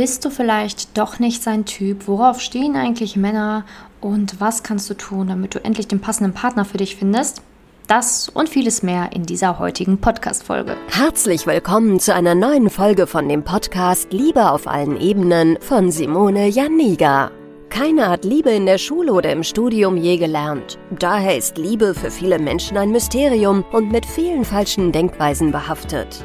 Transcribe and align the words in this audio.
Bist 0.00 0.24
du 0.24 0.30
vielleicht 0.30 0.96
doch 0.96 1.18
nicht 1.18 1.42
sein 1.42 1.66
Typ? 1.66 2.08
Worauf 2.08 2.40
stehen 2.40 2.74
eigentlich 2.74 3.16
Männer? 3.16 3.66
Und 4.00 4.40
was 4.40 4.62
kannst 4.62 4.88
du 4.88 4.94
tun, 4.94 5.28
damit 5.28 5.54
du 5.54 5.62
endlich 5.62 5.88
den 5.88 6.00
passenden 6.00 6.32
Partner 6.32 6.64
für 6.64 6.78
dich 6.78 6.96
findest? 6.96 7.42
Das 7.86 8.30
und 8.30 8.48
vieles 8.48 8.82
mehr 8.82 9.10
in 9.12 9.24
dieser 9.24 9.58
heutigen 9.58 9.98
Podcast-Folge. 9.98 10.78
Herzlich 10.88 11.46
willkommen 11.46 12.00
zu 12.00 12.14
einer 12.14 12.34
neuen 12.34 12.70
Folge 12.70 13.06
von 13.06 13.28
dem 13.28 13.44
Podcast 13.44 14.10
Liebe 14.10 14.50
auf 14.50 14.66
allen 14.66 14.98
Ebenen 14.98 15.58
von 15.60 15.90
Simone 15.90 16.48
Janiga. 16.48 17.30
Keiner 17.68 18.08
hat 18.08 18.24
Liebe 18.24 18.52
in 18.52 18.64
der 18.64 18.78
Schule 18.78 19.12
oder 19.12 19.30
im 19.30 19.42
Studium 19.42 19.98
je 19.98 20.16
gelernt. 20.16 20.78
Daher 20.98 21.36
ist 21.36 21.58
Liebe 21.58 21.92
für 21.92 22.10
viele 22.10 22.38
Menschen 22.38 22.78
ein 22.78 22.90
Mysterium 22.90 23.66
und 23.70 23.92
mit 23.92 24.06
vielen 24.06 24.46
falschen 24.46 24.92
Denkweisen 24.92 25.52
behaftet. 25.52 26.24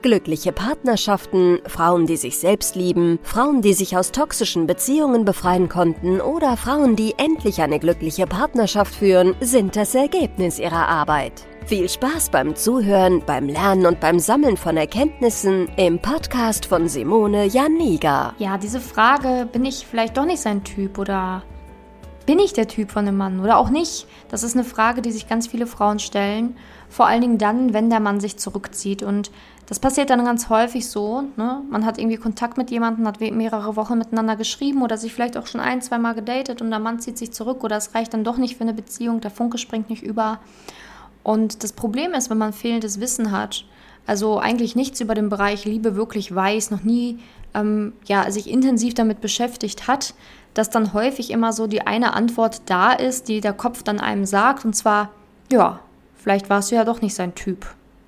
Glückliche 0.00 0.52
Partnerschaften, 0.52 1.58
Frauen, 1.66 2.06
die 2.06 2.16
sich 2.16 2.38
selbst 2.38 2.76
lieben, 2.76 3.18
Frauen, 3.22 3.62
die 3.62 3.72
sich 3.72 3.96
aus 3.96 4.12
toxischen 4.12 4.68
Beziehungen 4.68 5.24
befreien 5.24 5.68
konnten 5.68 6.20
oder 6.20 6.56
Frauen, 6.56 6.94
die 6.94 7.14
endlich 7.18 7.60
eine 7.60 7.80
glückliche 7.80 8.26
Partnerschaft 8.26 8.94
führen, 8.94 9.34
sind 9.40 9.74
das 9.74 9.96
Ergebnis 9.96 10.60
ihrer 10.60 10.86
Arbeit. 10.86 11.32
Viel 11.66 11.88
Spaß 11.88 12.30
beim 12.30 12.54
Zuhören, 12.54 13.22
beim 13.26 13.48
Lernen 13.48 13.86
und 13.86 14.00
beim 14.00 14.20
Sammeln 14.20 14.56
von 14.56 14.76
Erkenntnissen 14.76 15.68
im 15.76 16.00
Podcast 16.00 16.64
von 16.64 16.88
Simone 16.88 17.46
Janiga. 17.46 18.34
Ja, 18.38 18.56
diese 18.56 18.80
Frage, 18.80 19.48
bin 19.52 19.64
ich 19.64 19.86
vielleicht 19.86 20.16
doch 20.16 20.24
nicht 20.24 20.40
sein 20.40 20.64
Typ 20.64 20.96
oder 20.96 21.42
bin 22.28 22.40
ich 22.40 22.52
der 22.52 22.68
Typ 22.68 22.90
von 22.90 23.08
einem 23.08 23.16
Mann 23.16 23.40
oder 23.40 23.56
auch 23.56 23.70
nicht? 23.70 24.06
Das 24.28 24.42
ist 24.42 24.54
eine 24.54 24.64
Frage, 24.64 25.00
die 25.00 25.12
sich 25.12 25.30
ganz 25.30 25.46
viele 25.46 25.66
Frauen 25.66 25.98
stellen. 25.98 26.58
Vor 26.90 27.06
allen 27.06 27.22
Dingen 27.22 27.38
dann, 27.38 27.72
wenn 27.72 27.88
der 27.88 28.00
Mann 28.00 28.20
sich 28.20 28.36
zurückzieht. 28.36 29.02
Und 29.02 29.30
das 29.64 29.80
passiert 29.80 30.10
dann 30.10 30.26
ganz 30.26 30.50
häufig 30.50 30.86
so. 30.90 31.22
Ne? 31.36 31.62
Man 31.70 31.86
hat 31.86 31.96
irgendwie 31.96 32.18
Kontakt 32.18 32.58
mit 32.58 32.70
jemandem, 32.70 33.06
hat 33.06 33.18
mehrere 33.22 33.76
Wochen 33.76 33.96
miteinander 33.96 34.36
geschrieben 34.36 34.82
oder 34.82 34.98
sich 34.98 35.14
vielleicht 35.14 35.38
auch 35.38 35.46
schon 35.46 35.62
ein, 35.62 35.80
zwei 35.80 35.96
Mal 35.96 36.12
gedatet 36.12 36.60
und 36.60 36.68
der 36.68 36.80
Mann 36.80 37.00
zieht 37.00 37.16
sich 37.16 37.32
zurück 37.32 37.64
oder 37.64 37.78
es 37.78 37.94
reicht 37.94 38.12
dann 38.12 38.24
doch 38.24 38.36
nicht 38.36 38.58
für 38.58 38.62
eine 38.64 38.74
Beziehung, 38.74 39.22
der 39.22 39.30
Funke 39.30 39.56
springt 39.56 39.88
nicht 39.88 40.02
über. 40.02 40.38
Und 41.22 41.62
das 41.62 41.72
Problem 41.72 42.12
ist, 42.12 42.28
wenn 42.28 42.36
man 42.36 42.52
fehlendes 42.52 43.00
Wissen 43.00 43.32
hat, 43.32 43.64
also 44.06 44.38
eigentlich 44.38 44.76
nichts 44.76 45.00
über 45.00 45.14
den 45.14 45.30
Bereich 45.30 45.64
Liebe 45.64 45.96
wirklich 45.96 46.34
weiß, 46.34 46.72
noch 46.72 46.82
nie 46.82 47.20
ähm, 47.54 47.94
ja, 48.04 48.30
sich 48.30 48.50
intensiv 48.50 48.92
damit 48.92 49.22
beschäftigt 49.22 49.88
hat, 49.88 50.12
dass 50.58 50.70
dann 50.70 50.92
häufig 50.92 51.30
immer 51.30 51.52
so 51.52 51.68
die 51.68 51.86
eine 51.86 52.14
Antwort 52.14 52.62
da 52.66 52.92
ist, 52.92 53.28
die 53.28 53.40
der 53.40 53.52
Kopf 53.52 53.84
dann 53.84 54.00
einem 54.00 54.24
sagt, 54.24 54.64
und 54.64 54.74
zwar, 54.74 55.10
ja, 55.52 55.78
vielleicht 56.16 56.50
warst 56.50 56.72
du 56.72 56.74
ja 56.74 56.84
doch 56.84 57.00
nicht 57.00 57.14
sein 57.14 57.36
Typ. 57.36 57.64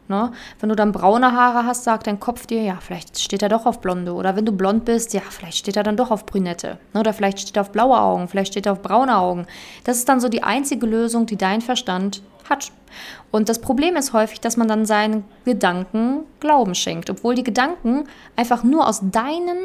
Ne? 0.08 0.32
Wenn 0.58 0.68
du 0.68 0.74
dann 0.74 0.90
braune 0.90 1.30
Haare 1.30 1.64
hast, 1.64 1.84
sagt 1.84 2.08
dein 2.08 2.18
Kopf 2.18 2.48
dir, 2.48 2.60
ja, 2.60 2.78
vielleicht 2.80 3.20
steht 3.20 3.44
er 3.44 3.48
doch 3.48 3.66
auf 3.66 3.80
blonde. 3.80 4.12
Oder 4.12 4.34
wenn 4.34 4.46
du 4.46 4.50
blond 4.50 4.84
bist, 4.84 5.14
ja, 5.14 5.20
vielleicht 5.30 5.58
steht 5.58 5.76
er 5.76 5.84
dann 5.84 5.96
doch 5.96 6.10
auf 6.10 6.26
brünette. 6.26 6.78
Ne? 6.92 6.98
Oder 6.98 7.12
vielleicht 7.12 7.38
steht 7.38 7.56
er 7.56 7.60
auf 7.60 7.70
blaue 7.70 8.00
Augen, 8.00 8.26
vielleicht 8.26 8.50
steht 8.50 8.66
er 8.66 8.72
auf 8.72 8.82
braune 8.82 9.16
Augen. 9.16 9.46
Das 9.84 9.98
ist 9.98 10.08
dann 10.08 10.18
so 10.18 10.28
die 10.28 10.42
einzige 10.42 10.86
Lösung, 10.86 11.26
die 11.26 11.36
dein 11.36 11.60
Verstand 11.60 12.20
hat. 12.48 12.72
Und 13.30 13.48
das 13.48 13.60
Problem 13.60 13.94
ist 13.94 14.12
häufig, 14.12 14.40
dass 14.40 14.56
man 14.56 14.66
dann 14.66 14.86
seinen 14.86 15.22
Gedanken 15.44 16.24
Glauben 16.40 16.74
schenkt, 16.74 17.10
obwohl 17.10 17.36
die 17.36 17.44
Gedanken 17.44 18.08
einfach 18.34 18.64
nur 18.64 18.88
aus 18.88 19.02
deinem 19.12 19.58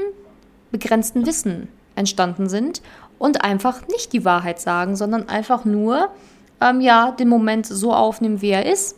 begrenzten 0.70 1.26
Wissen 1.26 1.68
entstanden 1.96 2.50
sind 2.50 2.82
und 3.18 3.44
einfach 3.44 3.88
nicht 3.88 4.14
die 4.14 4.26
Wahrheit 4.26 4.60
sagen, 4.60 4.96
sondern 4.96 5.30
einfach 5.30 5.66
nur 5.66 6.10
ähm, 6.62 6.82
ja 6.82 7.12
den 7.12 7.30
Moment 7.30 7.66
so 7.66 7.94
aufnehmen, 7.94 8.42
wie 8.42 8.50
er 8.50 8.66
ist, 8.66 8.96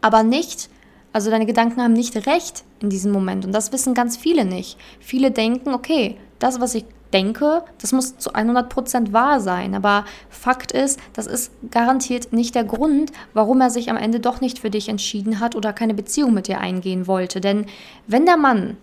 aber 0.00 0.22
nicht, 0.22 0.68
also 1.12 1.30
deine 1.30 1.46
Gedanken 1.46 1.82
haben 1.82 1.92
nicht 1.92 2.26
recht 2.26 2.64
in 2.80 2.90
diesem 2.90 3.12
Moment 3.12 3.44
und 3.44 3.52
das 3.52 3.72
wissen 3.72 3.94
ganz 3.94 4.16
viele 4.16 4.44
nicht. 4.44 4.78
Viele 5.00 5.30
denken, 5.30 5.74
okay, 5.74 6.16
das, 6.38 6.60
was 6.60 6.74
ich 6.74 6.84
denke, 7.12 7.62
das 7.80 7.92
muss 7.92 8.18
zu 8.18 8.32
100% 8.32 9.12
wahr 9.12 9.40
sein. 9.40 9.74
Aber 9.74 10.04
Fakt 10.28 10.72
ist, 10.72 11.00
das 11.12 11.26
ist 11.26 11.52
garantiert 11.70 12.32
nicht 12.32 12.54
der 12.54 12.64
Grund, 12.64 13.12
warum 13.32 13.60
er 13.60 13.70
sich 13.70 13.90
am 13.90 13.96
Ende 13.96 14.20
doch 14.20 14.40
nicht 14.40 14.58
für 14.58 14.70
dich 14.70 14.88
entschieden 14.88 15.40
hat 15.40 15.54
oder 15.54 15.72
keine 15.72 15.94
Beziehung 15.94 16.34
mit 16.34 16.48
dir 16.48 16.60
eingehen 16.60 17.06
wollte. 17.06 17.40
Denn 17.40 17.66
wenn 18.06 18.26
der 18.26 18.36
Mann 18.36 18.76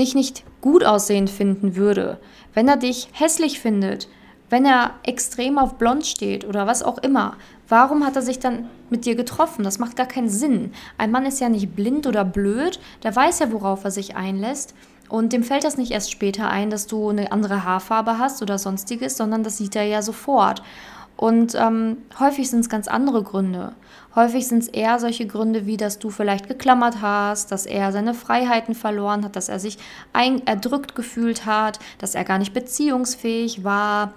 dich 0.00 0.14
nicht 0.14 0.42
gut 0.60 0.84
aussehend 0.84 1.30
finden 1.30 1.76
würde, 1.76 2.18
wenn 2.54 2.68
er 2.68 2.76
dich 2.76 3.08
hässlich 3.12 3.60
findet, 3.60 4.08
wenn 4.48 4.64
er 4.66 4.94
extrem 5.04 5.58
auf 5.58 5.74
blond 5.74 6.04
steht 6.04 6.44
oder 6.44 6.66
was 6.66 6.82
auch 6.82 6.98
immer, 6.98 7.36
warum 7.68 8.04
hat 8.04 8.16
er 8.16 8.22
sich 8.22 8.40
dann 8.40 8.68
mit 8.90 9.04
dir 9.04 9.14
getroffen? 9.14 9.62
Das 9.62 9.78
macht 9.78 9.94
gar 9.96 10.06
keinen 10.06 10.28
Sinn. 10.28 10.72
Ein 10.98 11.12
Mann 11.12 11.24
ist 11.24 11.40
ja 11.40 11.48
nicht 11.48 11.76
blind 11.76 12.06
oder 12.06 12.24
blöd, 12.24 12.80
der 13.04 13.14
weiß 13.14 13.38
ja, 13.38 13.52
worauf 13.52 13.84
er 13.84 13.92
sich 13.92 14.16
einlässt. 14.16 14.74
Und 15.08 15.32
dem 15.32 15.42
fällt 15.42 15.64
das 15.64 15.76
nicht 15.76 15.92
erst 15.92 16.10
später 16.10 16.48
ein, 16.48 16.70
dass 16.70 16.86
du 16.86 17.08
eine 17.08 17.32
andere 17.32 17.64
Haarfarbe 17.64 18.18
hast 18.18 18.42
oder 18.42 18.58
sonstiges, 18.58 19.16
sondern 19.16 19.42
das 19.42 19.56
sieht 19.56 19.76
er 19.76 19.84
ja 19.84 20.02
sofort. 20.02 20.62
Und 21.20 21.54
ähm, 21.54 21.98
häufig 22.18 22.48
sind 22.48 22.60
es 22.60 22.70
ganz 22.70 22.88
andere 22.88 23.22
Gründe. 23.22 23.74
Häufig 24.14 24.48
sind 24.48 24.62
es 24.62 24.68
eher 24.68 24.98
solche 24.98 25.26
Gründe 25.26 25.66
wie, 25.66 25.76
dass 25.76 25.98
du 25.98 26.08
vielleicht 26.08 26.48
geklammert 26.48 27.02
hast, 27.02 27.52
dass 27.52 27.66
er 27.66 27.92
seine 27.92 28.14
Freiheiten 28.14 28.74
verloren 28.74 29.22
hat, 29.22 29.36
dass 29.36 29.50
er 29.50 29.60
sich 29.60 29.76
ein 30.14 30.46
erdrückt 30.46 30.94
gefühlt 30.94 31.44
hat, 31.44 31.78
dass 31.98 32.14
er 32.14 32.24
gar 32.24 32.38
nicht 32.38 32.54
beziehungsfähig 32.54 33.64
war, 33.64 34.14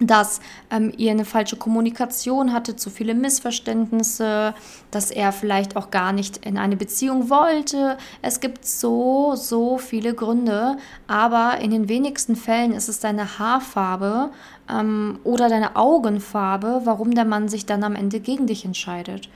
dass 0.00 0.40
ähm, 0.70 0.92
ihr 0.96 1.10
eine 1.10 1.24
falsche 1.24 1.56
Kommunikation 1.56 2.52
hatte, 2.52 2.74
zu 2.74 2.90
viele 2.90 3.14
Missverständnisse, 3.14 4.54
dass 4.90 5.10
er 5.10 5.32
vielleicht 5.32 5.76
auch 5.76 5.90
gar 5.90 6.12
nicht 6.12 6.46
in 6.46 6.56
eine 6.56 6.76
Beziehung 6.76 7.28
wollte. 7.28 7.98
Es 8.22 8.40
gibt 8.40 8.64
so, 8.64 9.34
so 9.34 9.78
viele 9.78 10.14
Gründe, 10.14 10.78
aber 11.06 11.58
in 11.60 11.70
den 11.70 11.88
wenigsten 11.88 12.34
Fällen 12.34 12.72
ist 12.72 12.88
es 12.88 13.00
deine 13.00 13.38
Haarfarbe 13.38 14.30
ähm, 14.70 15.18
oder 15.24 15.48
deine 15.48 15.76
Augenfarbe, 15.76 16.82
warum 16.84 17.14
der 17.14 17.24
Mann 17.24 17.48
sich 17.48 17.66
dann 17.66 17.84
am 17.84 17.94
Ende 17.94 18.20
gegen 18.20 18.46
dich 18.46 18.64
entscheidet. 18.64 19.28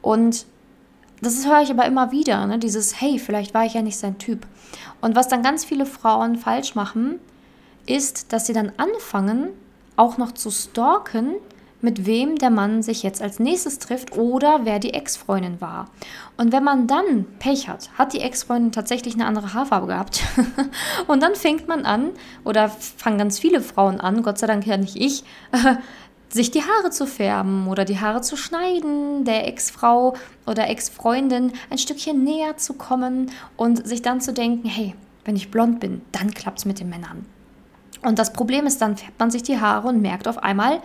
Und 0.00 0.46
das 1.20 1.46
höre 1.46 1.62
ich 1.62 1.70
aber 1.70 1.86
immer 1.86 2.10
wieder, 2.10 2.46
ne? 2.46 2.58
dieses, 2.58 3.00
hey, 3.00 3.18
vielleicht 3.18 3.54
war 3.54 3.64
ich 3.64 3.74
ja 3.74 3.82
nicht 3.82 3.96
sein 3.96 4.18
Typ. 4.18 4.46
Und 5.00 5.14
was 5.14 5.28
dann 5.28 5.42
ganz 5.42 5.64
viele 5.64 5.86
Frauen 5.86 6.36
falsch 6.36 6.74
machen, 6.74 7.20
ist, 7.86 8.32
dass 8.32 8.46
sie 8.46 8.52
dann 8.52 8.72
anfangen, 8.76 9.48
auch 9.96 10.18
noch 10.18 10.32
zu 10.32 10.50
stalken, 10.50 11.34
mit 11.82 12.06
wem 12.06 12.36
der 12.36 12.50
Mann 12.50 12.82
sich 12.82 13.02
jetzt 13.02 13.20
als 13.20 13.38
nächstes 13.38 13.78
trifft 13.78 14.16
oder 14.16 14.60
wer 14.62 14.78
die 14.78 14.94
Ex-Freundin 14.94 15.60
war. 15.60 15.90
Und 16.36 16.52
wenn 16.52 16.64
man 16.64 16.86
dann 16.86 17.26
Pech 17.38 17.68
hat, 17.68 17.90
hat 17.98 18.12
die 18.14 18.20
Ex-Freundin 18.20 18.72
tatsächlich 18.72 19.14
eine 19.14 19.26
andere 19.26 19.52
Haarfarbe 19.52 19.88
gehabt. 19.88 20.22
und 21.08 21.22
dann 21.22 21.34
fängt 21.34 21.68
man 21.68 21.84
an, 21.84 22.10
oder 22.44 22.68
fangen 22.68 23.18
ganz 23.18 23.38
viele 23.38 23.60
Frauen 23.60 24.00
an, 24.00 24.22
Gott 24.22 24.38
sei 24.38 24.46
Dank 24.46 24.66
ja 24.66 24.76
nicht 24.76 24.96
ich, 24.96 25.24
sich 26.28 26.50
die 26.50 26.62
Haare 26.62 26.90
zu 26.90 27.06
färben 27.06 27.68
oder 27.68 27.84
die 27.84 28.00
Haare 28.00 28.22
zu 28.22 28.36
schneiden, 28.36 29.24
der 29.24 29.46
Ex-Frau 29.48 30.14
oder 30.46 30.68
Ex-Freundin 30.68 31.52
ein 31.68 31.78
Stückchen 31.78 32.24
näher 32.24 32.56
zu 32.56 32.74
kommen 32.74 33.30
und 33.56 33.86
sich 33.86 34.00
dann 34.02 34.20
zu 34.20 34.32
denken, 34.32 34.66
hey, 34.68 34.94
wenn 35.24 35.36
ich 35.36 35.50
blond 35.50 35.80
bin, 35.80 36.00
dann 36.12 36.32
klappt 36.32 36.60
es 36.60 36.64
mit 36.64 36.80
den 36.80 36.88
Männern. 36.88 37.26
Und 38.02 38.18
das 38.18 38.32
Problem 38.32 38.66
ist, 38.66 38.80
dann 38.80 38.96
färbt 38.96 39.18
man 39.20 39.30
sich 39.30 39.42
die 39.42 39.60
Haare 39.60 39.88
und 39.88 40.00
merkt 40.00 40.26
auf 40.26 40.42
einmal, 40.42 40.80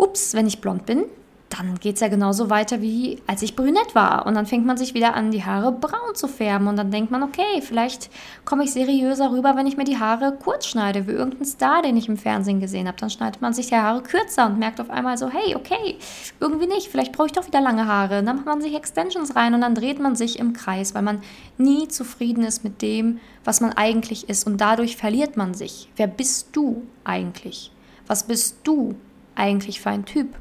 ups, 0.00 0.34
wenn 0.34 0.46
ich 0.46 0.60
blond 0.60 0.86
bin, 0.86 1.04
dann 1.50 1.74
geht 1.80 1.96
es 1.96 2.00
ja 2.00 2.08
genauso 2.08 2.48
weiter 2.48 2.80
wie 2.80 3.20
als 3.26 3.42
ich 3.42 3.56
brünett 3.56 3.94
war. 3.94 4.24
Und 4.24 4.34
dann 4.34 4.46
fängt 4.46 4.64
man 4.64 4.76
sich 4.76 4.94
wieder 4.94 5.14
an, 5.14 5.32
die 5.32 5.44
Haare 5.44 5.72
braun 5.72 6.14
zu 6.14 6.28
färben. 6.28 6.68
Und 6.68 6.76
dann 6.76 6.92
denkt 6.92 7.10
man, 7.10 7.24
okay, 7.24 7.60
vielleicht 7.60 8.08
komme 8.44 8.62
ich 8.62 8.72
seriöser 8.72 9.32
rüber, 9.32 9.56
wenn 9.56 9.66
ich 9.66 9.76
mir 9.76 9.84
die 9.84 9.98
Haare 9.98 10.38
kurz 10.40 10.66
schneide, 10.66 11.08
wie 11.08 11.12
irgendein 11.12 11.44
Star, 11.44 11.82
den 11.82 11.96
ich 11.96 12.08
im 12.08 12.16
Fernsehen 12.16 12.60
gesehen 12.60 12.86
habe. 12.86 12.98
Dann 12.98 13.10
schneidet 13.10 13.42
man 13.42 13.52
sich 13.52 13.66
die 13.66 13.74
Haare 13.74 14.00
kürzer 14.02 14.46
und 14.46 14.60
merkt 14.60 14.80
auf 14.80 14.90
einmal 14.90 15.18
so, 15.18 15.28
hey, 15.28 15.56
okay, 15.56 15.98
irgendwie 16.38 16.68
nicht, 16.68 16.86
vielleicht 16.86 17.12
brauche 17.12 17.26
ich 17.26 17.32
doch 17.32 17.46
wieder 17.48 17.60
lange 17.60 17.86
Haare. 17.86 18.20
Und 18.20 18.26
dann 18.26 18.36
macht 18.36 18.46
man 18.46 18.62
sich 18.62 18.76
Extensions 18.76 19.34
rein 19.34 19.52
und 19.52 19.60
dann 19.60 19.74
dreht 19.74 19.98
man 19.98 20.14
sich 20.14 20.38
im 20.38 20.52
Kreis, 20.52 20.94
weil 20.94 21.02
man 21.02 21.20
nie 21.58 21.88
zufrieden 21.88 22.44
ist 22.44 22.62
mit 22.62 22.80
dem, 22.80 23.18
was 23.42 23.60
man 23.60 23.72
eigentlich 23.72 24.28
ist. 24.28 24.46
Und 24.46 24.60
dadurch 24.60 24.96
verliert 24.96 25.36
man 25.36 25.54
sich. 25.54 25.90
Wer 25.96 26.06
bist 26.06 26.50
du 26.52 26.82
eigentlich? 27.02 27.72
Was 28.06 28.24
bist 28.24 28.58
du 28.62 28.94
eigentlich 29.40 29.80
für 29.80 29.90
ein 29.90 30.04
Typ? 30.04 30.36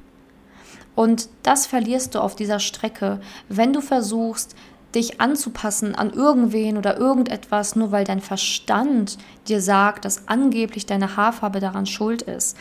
Und 0.96 1.30
das 1.44 1.66
verlierst 1.66 2.14
du 2.14 2.20
auf 2.20 2.36
dieser 2.36 2.60
Strecke, 2.60 3.22
wenn 3.48 3.72
du 3.72 3.80
versuchst, 3.82 4.56
dich 4.94 5.22
anzupassen 5.22 5.96
an 5.96 6.10
irgendwen 6.10 6.78
oder 6.78 6.98
irgendetwas, 6.98 7.76
nur 7.76 7.92
weil 7.92 8.04
dein 8.04 8.22
Verstand 8.22 9.18
dir 9.48 9.62
sagt, 9.62 10.04
dass 10.04 10.28
angeblich 10.28 10.86
deine 10.86 11.16
Haarfarbe 11.16 11.60
daran 11.60 11.86
schuld 11.86 12.24
ist. 12.24 12.58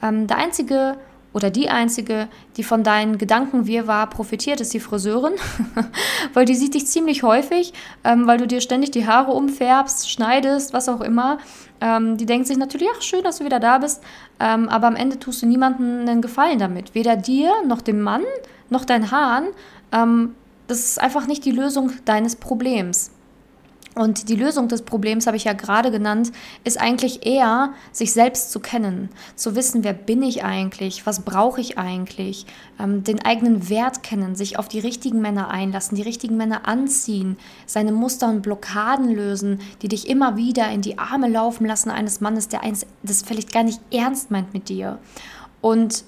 Ähm, 0.00 0.26
der 0.26 0.38
einzige 0.38 0.96
oder 1.32 1.50
die 1.50 1.68
einzige, 1.68 2.28
die 2.56 2.64
von 2.64 2.82
deinen 2.82 3.18
Gedanken 3.18 3.66
wir 3.66 3.86
war 3.86 4.08
profitiert, 4.08 4.60
ist 4.60 4.74
die 4.74 4.80
Friseurin, 4.80 5.34
weil 6.34 6.44
die 6.44 6.54
sieht 6.54 6.74
dich 6.74 6.86
ziemlich 6.86 7.22
häufig, 7.22 7.72
ähm, 8.04 8.26
weil 8.26 8.38
du 8.38 8.46
dir 8.46 8.60
ständig 8.60 8.90
die 8.90 9.06
Haare 9.06 9.32
umfärbst, 9.32 10.10
schneidest, 10.10 10.72
was 10.72 10.88
auch 10.88 11.00
immer. 11.00 11.38
Ähm, 11.80 12.16
die 12.16 12.26
denkt 12.26 12.46
sich 12.46 12.56
natürlich, 12.56 12.88
ach 12.94 13.02
schön, 13.02 13.24
dass 13.24 13.38
du 13.38 13.44
wieder 13.44 13.60
da 13.60 13.78
bist, 13.78 14.02
ähm, 14.40 14.68
aber 14.68 14.86
am 14.86 14.96
Ende 14.96 15.18
tust 15.18 15.42
du 15.42 15.46
niemandem 15.46 16.00
einen 16.00 16.22
Gefallen 16.22 16.58
damit, 16.58 16.94
weder 16.94 17.16
dir 17.16 17.52
noch 17.66 17.80
dem 17.80 18.00
Mann 18.02 18.22
noch 18.68 18.84
deinen 18.84 19.10
Haaren. 19.10 19.48
Ähm, 19.90 20.34
das 20.66 20.78
ist 20.80 21.00
einfach 21.00 21.26
nicht 21.26 21.44
die 21.44 21.50
Lösung 21.50 21.92
deines 22.04 22.36
Problems. 22.36 23.10
Und 23.94 24.30
die 24.30 24.36
Lösung 24.36 24.68
des 24.68 24.82
Problems, 24.82 25.26
habe 25.26 25.36
ich 25.36 25.44
ja 25.44 25.52
gerade 25.52 25.90
genannt, 25.90 26.32
ist 26.64 26.80
eigentlich 26.80 27.26
eher, 27.26 27.74
sich 27.92 28.14
selbst 28.14 28.50
zu 28.50 28.58
kennen, 28.58 29.10
zu 29.36 29.54
wissen, 29.54 29.84
wer 29.84 29.92
bin 29.92 30.22
ich 30.22 30.44
eigentlich, 30.44 31.04
was 31.04 31.20
brauche 31.20 31.60
ich 31.60 31.76
eigentlich, 31.76 32.46
ähm, 32.80 33.04
den 33.04 33.22
eigenen 33.22 33.68
Wert 33.68 34.02
kennen, 34.02 34.34
sich 34.34 34.58
auf 34.58 34.68
die 34.68 34.78
richtigen 34.78 35.20
Männer 35.20 35.50
einlassen, 35.50 35.96
die 35.96 36.02
richtigen 36.02 36.38
Männer 36.38 36.66
anziehen, 36.66 37.36
seine 37.66 37.92
Muster 37.92 38.30
und 38.30 38.40
Blockaden 38.40 39.10
lösen, 39.10 39.60
die 39.82 39.88
dich 39.88 40.08
immer 40.08 40.36
wieder 40.36 40.70
in 40.70 40.80
die 40.80 40.98
Arme 40.98 41.28
laufen 41.28 41.66
lassen 41.66 41.90
eines 41.90 42.22
Mannes, 42.22 42.48
der 42.48 42.62
eins, 42.62 42.86
das 43.02 43.22
vielleicht 43.22 43.52
gar 43.52 43.62
nicht 43.62 43.80
ernst 43.92 44.30
meint 44.30 44.54
mit 44.54 44.70
dir. 44.70 45.00
Und 45.60 46.04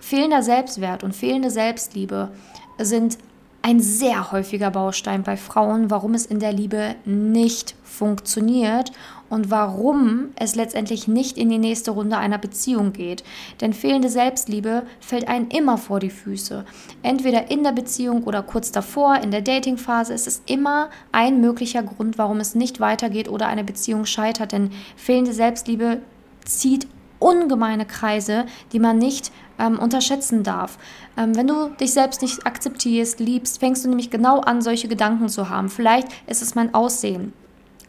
fehlender 0.00 0.42
Selbstwert 0.42 1.04
und 1.04 1.14
fehlende 1.14 1.50
Selbstliebe 1.50 2.32
sind 2.78 3.18
ein 3.62 3.80
sehr 3.80 4.32
häufiger 4.32 4.70
Baustein 4.70 5.22
bei 5.22 5.36
Frauen, 5.36 5.90
warum 5.90 6.14
es 6.14 6.26
in 6.26 6.40
der 6.40 6.52
Liebe 6.52 6.94
nicht 7.04 7.74
funktioniert 7.82 8.92
und 9.28 9.50
warum 9.50 10.30
es 10.36 10.54
letztendlich 10.54 11.06
nicht 11.08 11.38
in 11.38 11.50
die 11.50 11.58
nächste 11.58 11.92
Runde 11.92 12.16
einer 12.16 12.38
Beziehung 12.38 12.92
geht. 12.92 13.22
Denn 13.60 13.72
fehlende 13.72 14.08
Selbstliebe 14.08 14.82
fällt 14.98 15.28
einem 15.28 15.48
immer 15.48 15.78
vor 15.78 16.00
die 16.00 16.10
Füße. 16.10 16.64
Entweder 17.02 17.50
in 17.50 17.62
der 17.62 17.72
Beziehung 17.72 18.24
oder 18.24 18.42
kurz 18.42 18.72
davor, 18.72 19.16
in 19.16 19.30
der 19.30 19.42
Datingphase, 19.42 20.14
ist 20.14 20.26
es 20.26 20.42
immer 20.46 20.90
ein 21.12 21.40
möglicher 21.40 21.82
Grund, 21.82 22.18
warum 22.18 22.40
es 22.40 22.54
nicht 22.54 22.80
weitergeht 22.80 23.28
oder 23.28 23.46
eine 23.46 23.64
Beziehung 23.64 24.06
scheitert. 24.06 24.52
Denn 24.52 24.70
fehlende 24.96 25.32
Selbstliebe 25.32 26.00
zieht 26.44 26.88
ungemeine 27.20 27.86
Kreise, 27.86 28.46
die 28.72 28.80
man 28.80 28.98
nicht 28.98 29.30
ähm, 29.60 29.78
unterschätzen 29.78 30.42
darf. 30.42 30.78
Ähm, 31.16 31.36
wenn 31.36 31.46
du 31.46 31.68
dich 31.80 31.92
selbst 31.92 32.22
nicht 32.22 32.44
akzeptierst, 32.46 33.20
liebst, 33.20 33.60
fängst 33.60 33.84
du 33.84 33.88
nämlich 33.88 34.10
genau 34.10 34.40
an, 34.40 34.62
solche 34.62 34.88
Gedanken 34.88 35.28
zu 35.28 35.48
haben. 35.48 35.68
Vielleicht 35.68 36.08
ist 36.26 36.42
es 36.42 36.56
mein 36.56 36.74
Aussehen. 36.74 37.32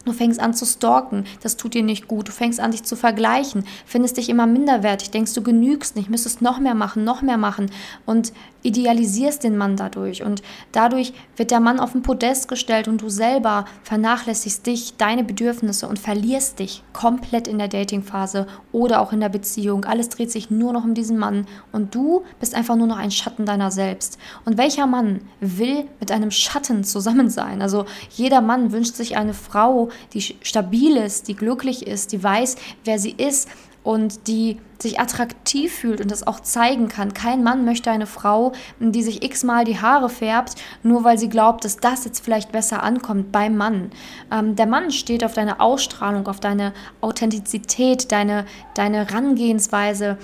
Du 0.04 0.12
fängst 0.12 0.40
an 0.40 0.52
zu 0.52 0.66
stalken, 0.66 1.24
das 1.42 1.56
tut 1.56 1.74
dir 1.74 1.82
nicht 1.82 2.08
gut. 2.08 2.28
Du 2.28 2.32
fängst 2.32 2.58
an, 2.58 2.72
dich 2.72 2.82
zu 2.82 2.96
vergleichen, 2.96 3.64
findest 3.86 4.16
dich 4.16 4.28
immer 4.28 4.46
minderwertig, 4.46 5.10
denkst, 5.10 5.34
du 5.34 5.42
genügst 5.42 5.94
nicht, 5.94 6.10
müsstest 6.10 6.42
noch 6.42 6.58
mehr 6.58 6.74
machen, 6.74 7.04
noch 7.04 7.22
mehr 7.22 7.36
machen 7.36 7.70
und 8.04 8.32
idealisierst 8.62 9.44
den 9.44 9.56
Mann 9.56 9.76
dadurch. 9.76 10.22
Und 10.22 10.42
dadurch 10.72 11.12
wird 11.36 11.50
der 11.50 11.60
Mann 11.60 11.80
auf 11.80 11.92
den 11.92 12.02
Podest 12.02 12.48
gestellt 12.48 12.88
und 12.88 13.02
du 13.02 13.08
selber 13.08 13.64
vernachlässigst 13.82 14.66
dich, 14.66 14.96
deine 14.96 15.24
Bedürfnisse 15.24 15.86
und 15.86 15.98
verlierst 15.98 16.58
dich 16.58 16.82
komplett 16.92 17.48
in 17.48 17.58
der 17.58 17.68
Datingphase 17.68 18.46
oder 18.72 19.00
auch 19.00 19.12
in 19.12 19.20
der 19.20 19.28
Beziehung. 19.28 19.84
Alles 19.84 20.08
dreht 20.08 20.30
sich 20.30 20.50
nur 20.50 20.72
noch 20.72 20.84
um 20.84 20.94
diesen 20.94 21.18
Mann 21.18 21.46
und 21.70 21.94
du 21.94 22.22
bist 22.40 22.54
einfach 22.54 22.76
nur 22.76 22.86
noch 22.86 22.98
ein 22.98 23.10
Schatten 23.10 23.46
deiner 23.46 23.70
selbst. 23.70 24.18
Und 24.44 24.58
welcher 24.58 24.86
Mann 24.86 25.20
will 25.40 25.84
mit 26.00 26.10
einem 26.10 26.30
Schatten 26.30 26.84
zusammen 26.84 27.30
sein? 27.30 27.62
Also 27.62 27.84
jeder 28.10 28.40
Mann 28.40 28.72
wünscht 28.72 28.94
sich 28.94 29.16
eine 29.16 29.34
Frau, 29.34 29.90
die 30.14 30.20
stabil 30.20 30.96
ist, 30.96 31.28
die 31.28 31.36
glücklich 31.36 31.86
ist, 31.86 32.12
die 32.12 32.22
weiß, 32.22 32.56
wer 32.84 32.98
sie 32.98 33.12
ist 33.12 33.48
und 33.84 34.28
die 34.28 34.58
sich 34.80 35.00
attraktiv 35.00 35.72
fühlt 35.72 36.00
und 36.00 36.10
das 36.10 36.26
auch 36.26 36.40
zeigen 36.40 36.88
kann. 36.88 37.14
Kein 37.14 37.42
Mann 37.42 37.64
möchte 37.64 37.90
eine 37.90 38.06
Frau, 38.06 38.52
die 38.80 39.02
sich 39.02 39.22
x-mal 39.24 39.64
die 39.64 39.80
Haare 39.80 40.08
färbt, 40.08 40.54
nur 40.82 41.04
weil 41.04 41.18
sie 41.18 41.28
glaubt, 41.28 41.64
dass 41.64 41.76
das 41.76 42.04
jetzt 42.04 42.24
vielleicht 42.24 42.52
besser 42.52 42.82
ankommt 42.82 43.32
beim 43.32 43.56
Mann. 43.56 43.90
Ähm, 44.30 44.56
der 44.56 44.66
Mann 44.66 44.90
steht 44.90 45.24
auf 45.24 45.34
deine 45.34 45.60
Ausstrahlung, 45.60 46.26
auf 46.26 46.40
deine 46.40 46.72
Authentizität, 47.00 48.10
deine, 48.12 48.44
deine 48.74 49.12
Rangehensweise, 49.12 50.18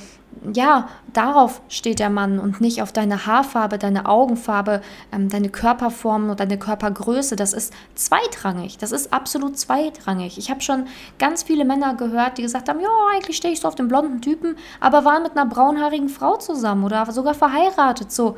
ja, 0.53 0.89
darauf 1.13 1.61
steht 1.69 1.99
der 1.99 2.11
Mann 2.11 2.39
und 2.39 2.61
nicht 2.61 2.83
auf 2.83 2.93
deine 2.93 3.27
Haarfarbe, 3.27 3.79
deine 3.79 4.07
Augenfarbe, 4.07 4.83
ähm, 5.13 5.29
deine 5.29 5.49
Körperform 5.49 6.27
oder 6.27 6.37
deine 6.37 6.59
Körpergröße. 6.59 7.37
Das 7.37 7.53
ist 7.53 7.73
zweitrangig. 7.95 8.79
Das 8.79 8.93
ist 8.93 9.13
absolut 9.13 9.59
zweitrangig. 9.59 10.39
Ich 10.39 10.51
habe 10.51 10.61
schon 10.61 10.87
ganz 11.19 11.43
viele 11.43 11.65
Männer 11.65 11.95
gehört, 11.95 12.39
die 12.39 12.43
gesagt 12.43 12.69
haben, 12.69 12.81
ja, 12.81 12.89
eigentlich 13.15 13.37
stehe 13.37 13.53
ich 13.53 13.61
so 13.61 13.69
auf 13.69 13.75
den 13.75 13.89
blonden 13.89 14.21
Typen, 14.21 14.57
aber 14.81 15.05
waren 15.05 15.23
mit 15.23 15.33
einer 15.33 15.47
braunhaarigen 15.47 16.09
Frau 16.09 16.37
zusammen 16.37 16.85
oder 16.85 17.11
sogar 17.13 17.35
verheiratet. 17.35 18.13
So, 18.13 18.37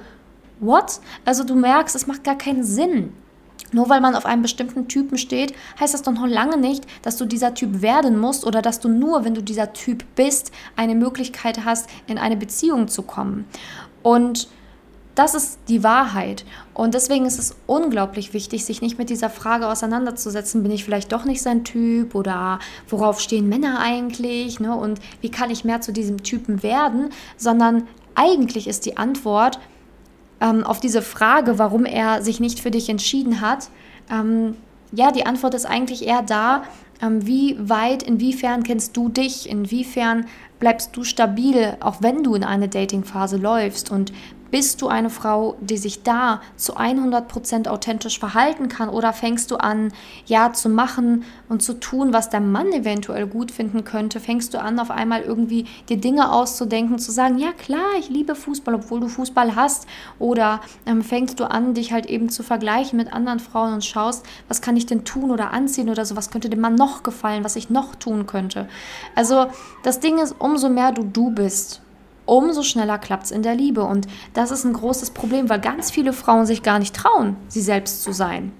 what? 0.61 1.01
Also 1.25 1.45
du 1.45 1.55
merkst, 1.55 1.95
es 1.97 2.07
macht 2.07 2.25
gar 2.25 2.37
keinen 2.37 2.65
Sinn. 2.65 3.13
Nur 3.73 3.89
weil 3.89 4.01
man 4.01 4.15
auf 4.15 4.27
einem 4.27 4.43
bestimmten 4.43 4.89
Typen 4.89 5.19
steht, 5.19 5.55
heißt 5.79 5.95
das 5.95 6.03
doch 6.03 6.13
noch 6.13 6.27
lange 6.27 6.57
nicht, 6.57 6.87
dass 7.03 7.17
du 7.17 7.25
dieser 7.25 7.55
Typ 7.55 7.83
werden 7.83 8.19
musst 8.19 8.45
oder 8.47 8.63
dass 8.63 8.81
du 8.81 8.89
nur, 8.89 9.25
wenn 9.25 9.35
du 9.35 9.43
dieser 9.43 9.73
Typ 9.73 10.05
bist, 10.17 10.53
eine 10.77 10.95
Möglichkeit 10.95 11.65
hast, 11.65 11.89
in 12.07 12.19
eine 12.19 12.37
Beziehung 12.37 12.89
zu 12.89 13.03
kommen. 13.03 13.45
Und 14.03 14.49
das 15.15 15.35
ist 15.35 15.59
die 15.69 15.83
Wahrheit. 15.83 16.45
Und 16.73 16.95
deswegen 16.95 17.27
ist 17.27 17.39
es 17.39 17.57
unglaublich 17.67 18.33
wichtig, 18.33 18.65
sich 18.65 18.81
nicht 18.81 18.99
mit 18.99 19.11
dieser 19.11 19.29
Frage 19.29 19.69
auseinanderzusetzen, 19.69 20.63
bin 20.63 20.73
ich 20.73 20.85
vielleicht 20.85 21.13
doch 21.13 21.25
nicht 21.25 21.43
sein 21.43 21.65
Typ 21.65 22.15
oder 22.15 22.59
worauf 22.89 23.21
stehen 23.21 23.49
Männer 23.49 23.81
eigentlich 23.81 24.61
ne? 24.61 24.75
und 24.75 25.01
wie 25.21 25.31
kann 25.31 25.51
ich 25.51 25.65
mehr 25.65 25.81
zu 25.81 25.93
diesem 25.93 26.23
Typen 26.23 26.63
werden, 26.63 27.11
sondern 27.37 27.87
eigentlich 28.15 28.67
ist 28.67 28.87
die 28.87 28.97
Antwort, 28.97 29.59
ähm, 30.41 30.65
auf 30.65 30.81
diese 30.81 31.03
Frage, 31.03 31.59
warum 31.59 31.85
er 31.85 32.23
sich 32.23 32.41
nicht 32.41 32.61
für 32.61 32.71
dich 32.71 32.89
entschieden 32.89 33.41
hat, 33.41 33.69
ähm, 34.11 34.57
ja, 34.93 35.13
die 35.13 35.27
Antwort 35.27 35.55
ist 35.55 35.67
eigentlich 35.67 36.07
eher 36.07 36.23
da, 36.23 36.65
ähm, 37.03 37.27
wie 37.27 37.57
weit, 37.61 38.03
inwiefern 38.03 38.63
kennst 38.63 38.97
du 38.97 39.09
dich, 39.09 39.49
inwiefern 39.49 40.27
bleibst 40.59 40.97
du 40.97 41.05
stabil, 41.05 41.77
auch 41.81 42.03
wenn 42.03 42.23
du 42.23 42.35
in 42.35 42.45
eine 42.45 42.69
Datingphase 42.69 43.37
läufst? 43.37 43.91
Und 43.91 44.13
bist 44.51 44.83
du 44.83 44.89
eine 44.89 45.11
Frau, 45.11 45.57
die 45.61 45.77
sich 45.77 46.03
da 46.03 46.41
zu 46.57 46.77
100% 46.77 47.69
authentisch 47.69 48.19
verhalten 48.19 48.69
kann 48.69 48.89
oder 48.89 49.13
fängst 49.13 49.51
du 49.51 49.57
an, 49.57 49.93
ja, 50.27 50.53
zu 50.53 50.69
machen 50.69 51.25
und 51.49 51.63
zu 51.63 51.75
tun, 51.75 52.13
was 52.13 52.31
der 52.31 52.41
Mann 52.41 52.73
eventuell 52.73 53.27
gut 53.27 53.51
finden 53.51 53.85
könnte? 53.85 54.21
Fängst 54.21 54.55
du 54.55 54.61
an, 54.61 54.79
auf 54.79 54.91
einmal 54.91 55.23
irgendwie 55.23 55.67
dir 55.89 55.97
Dinge 55.97 56.33
auszudenken, 56.33 56.99
zu 56.99 57.13
sagen, 57.13 57.39
ja 57.39 57.53
klar, 57.53 57.99
ich 57.99 58.09
liebe 58.09 58.35
Fußball, 58.35 58.75
obwohl 58.75 59.01
du 59.01 59.09
Fußball 59.09 59.57
hast? 59.57 59.87
Oder 60.19 60.61
ähm, 60.87 61.03
fängst 61.03 61.41
du 61.41 61.51
an, 61.51 61.75
dich 61.75 61.93
halt 61.93 62.07
eben 62.07 62.29
zu 62.29 62.43
vergleichen 62.43 62.97
mit 62.97 63.13
anderen 63.13 63.41
Frauen 63.41 63.75
und 63.75 63.85
schaust, 63.85 64.25
was 64.49 64.61
kann 64.61 64.77
ich 64.77 64.87
denn 64.87 65.05
tun 65.05 65.31
oder 65.31 65.53
anziehen 65.53 65.89
oder 65.89 66.05
so, 66.05 66.17
was 66.17 66.31
könnte 66.31 66.51
dem 66.51 66.61
Mann 66.61 66.75
noch 66.75 67.03
gefallen, 67.03 67.45
was 67.45 67.57
ich 67.57 67.71
noch 67.71 67.95
tun 67.95 68.27
könnte? 68.27 68.69
Also 69.15 69.47
das 69.83 70.01
Ding 70.01 70.19
ist, 70.19 70.35
umso 70.39 70.69
mehr 70.69 70.93
du 70.93 71.03
du 71.03 71.31
bist, 71.31 71.83
umso 72.27 72.63
schneller 72.63 72.99
klappt 72.99 73.25
es 73.25 73.31
in 73.31 73.43
der 73.43 73.55
Liebe. 73.55 73.83
Und 73.83 74.07
das 74.35 74.51
ist 74.51 74.65
ein 74.65 74.73
großes 74.73 75.11
Problem, 75.11 75.49
weil 75.49 75.61
ganz 75.61 75.91
viele 75.91 76.13
Frauen 76.13 76.47
sich 76.47 76.63
gar 76.63 76.79
nicht 76.79 76.95
trauen, 76.95 77.37
sie 77.49 77.63
selbst 77.63 78.03
zu 78.03 78.13
sein. 78.13 78.53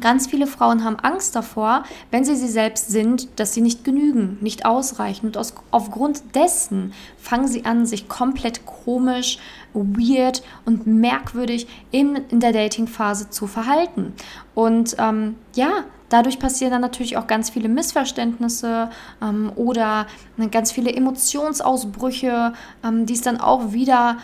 Ganz 0.00 0.28
viele 0.28 0.46
Frauen 0.46 0.84
haben 0.84 0.96
Angst 1.00 1.34
davor, 1.34 1.82
wenn 2.10 2.24
sie 2.24 2.36
sie 2.36 2.48
selbst 2.48 2.88
sind, 2.90 3.28
dass 3.40 3.54
sie 3.54 3.60
nicht 3.60 3.84
genügen, 3.84 4.38
nicht 4.40 4.64
ausreichen. 4.64 5.26
Und 5.26 5.36
aus, 5.36 5.54
aufgrund 5.70 6.36
dessen 6.36 6.92
fangen 7.18 7.48
sie 7.48 7.64
an, 7.64 7.84
sich 7.84 8.08
komplett 8.08 8.64
komisch, 8.64 9.38
weird 9.72 10.42
und 10.64 10.86
merkwürdig 10.86 11.66
in, 11.90 12.16
in 12.28 12.40
der 12.40 12.52
Dating-Phase 12.52 13.30
zu 13.30 13.46
verhalten. 13.46 14.12
Und 14.54 14.94
ähm, 14.98 15.36
ja, 15.56 15.84
Dadurch 16.08 16.38
passieren 16.38 16.72
dann 16.72 16.80
natürlich 16.80 17.16
auch 17.16 17.26
ganz 17.26 17.50
viele 17.50 17.68
Missverständnisse 17.68 18.90
ähm, 19.22 19.52
oder 19.56 20.06
ganz 20.50 20.72
viele 20.72 20.92
Emotionsausbrüche, 20.92 22.52
ähm, 22.84 23.06
die 23.06 23.14
es 23.14 23.20
dann 23.20 23.40
auch 23.40 23.72
wieder 23.72 24.16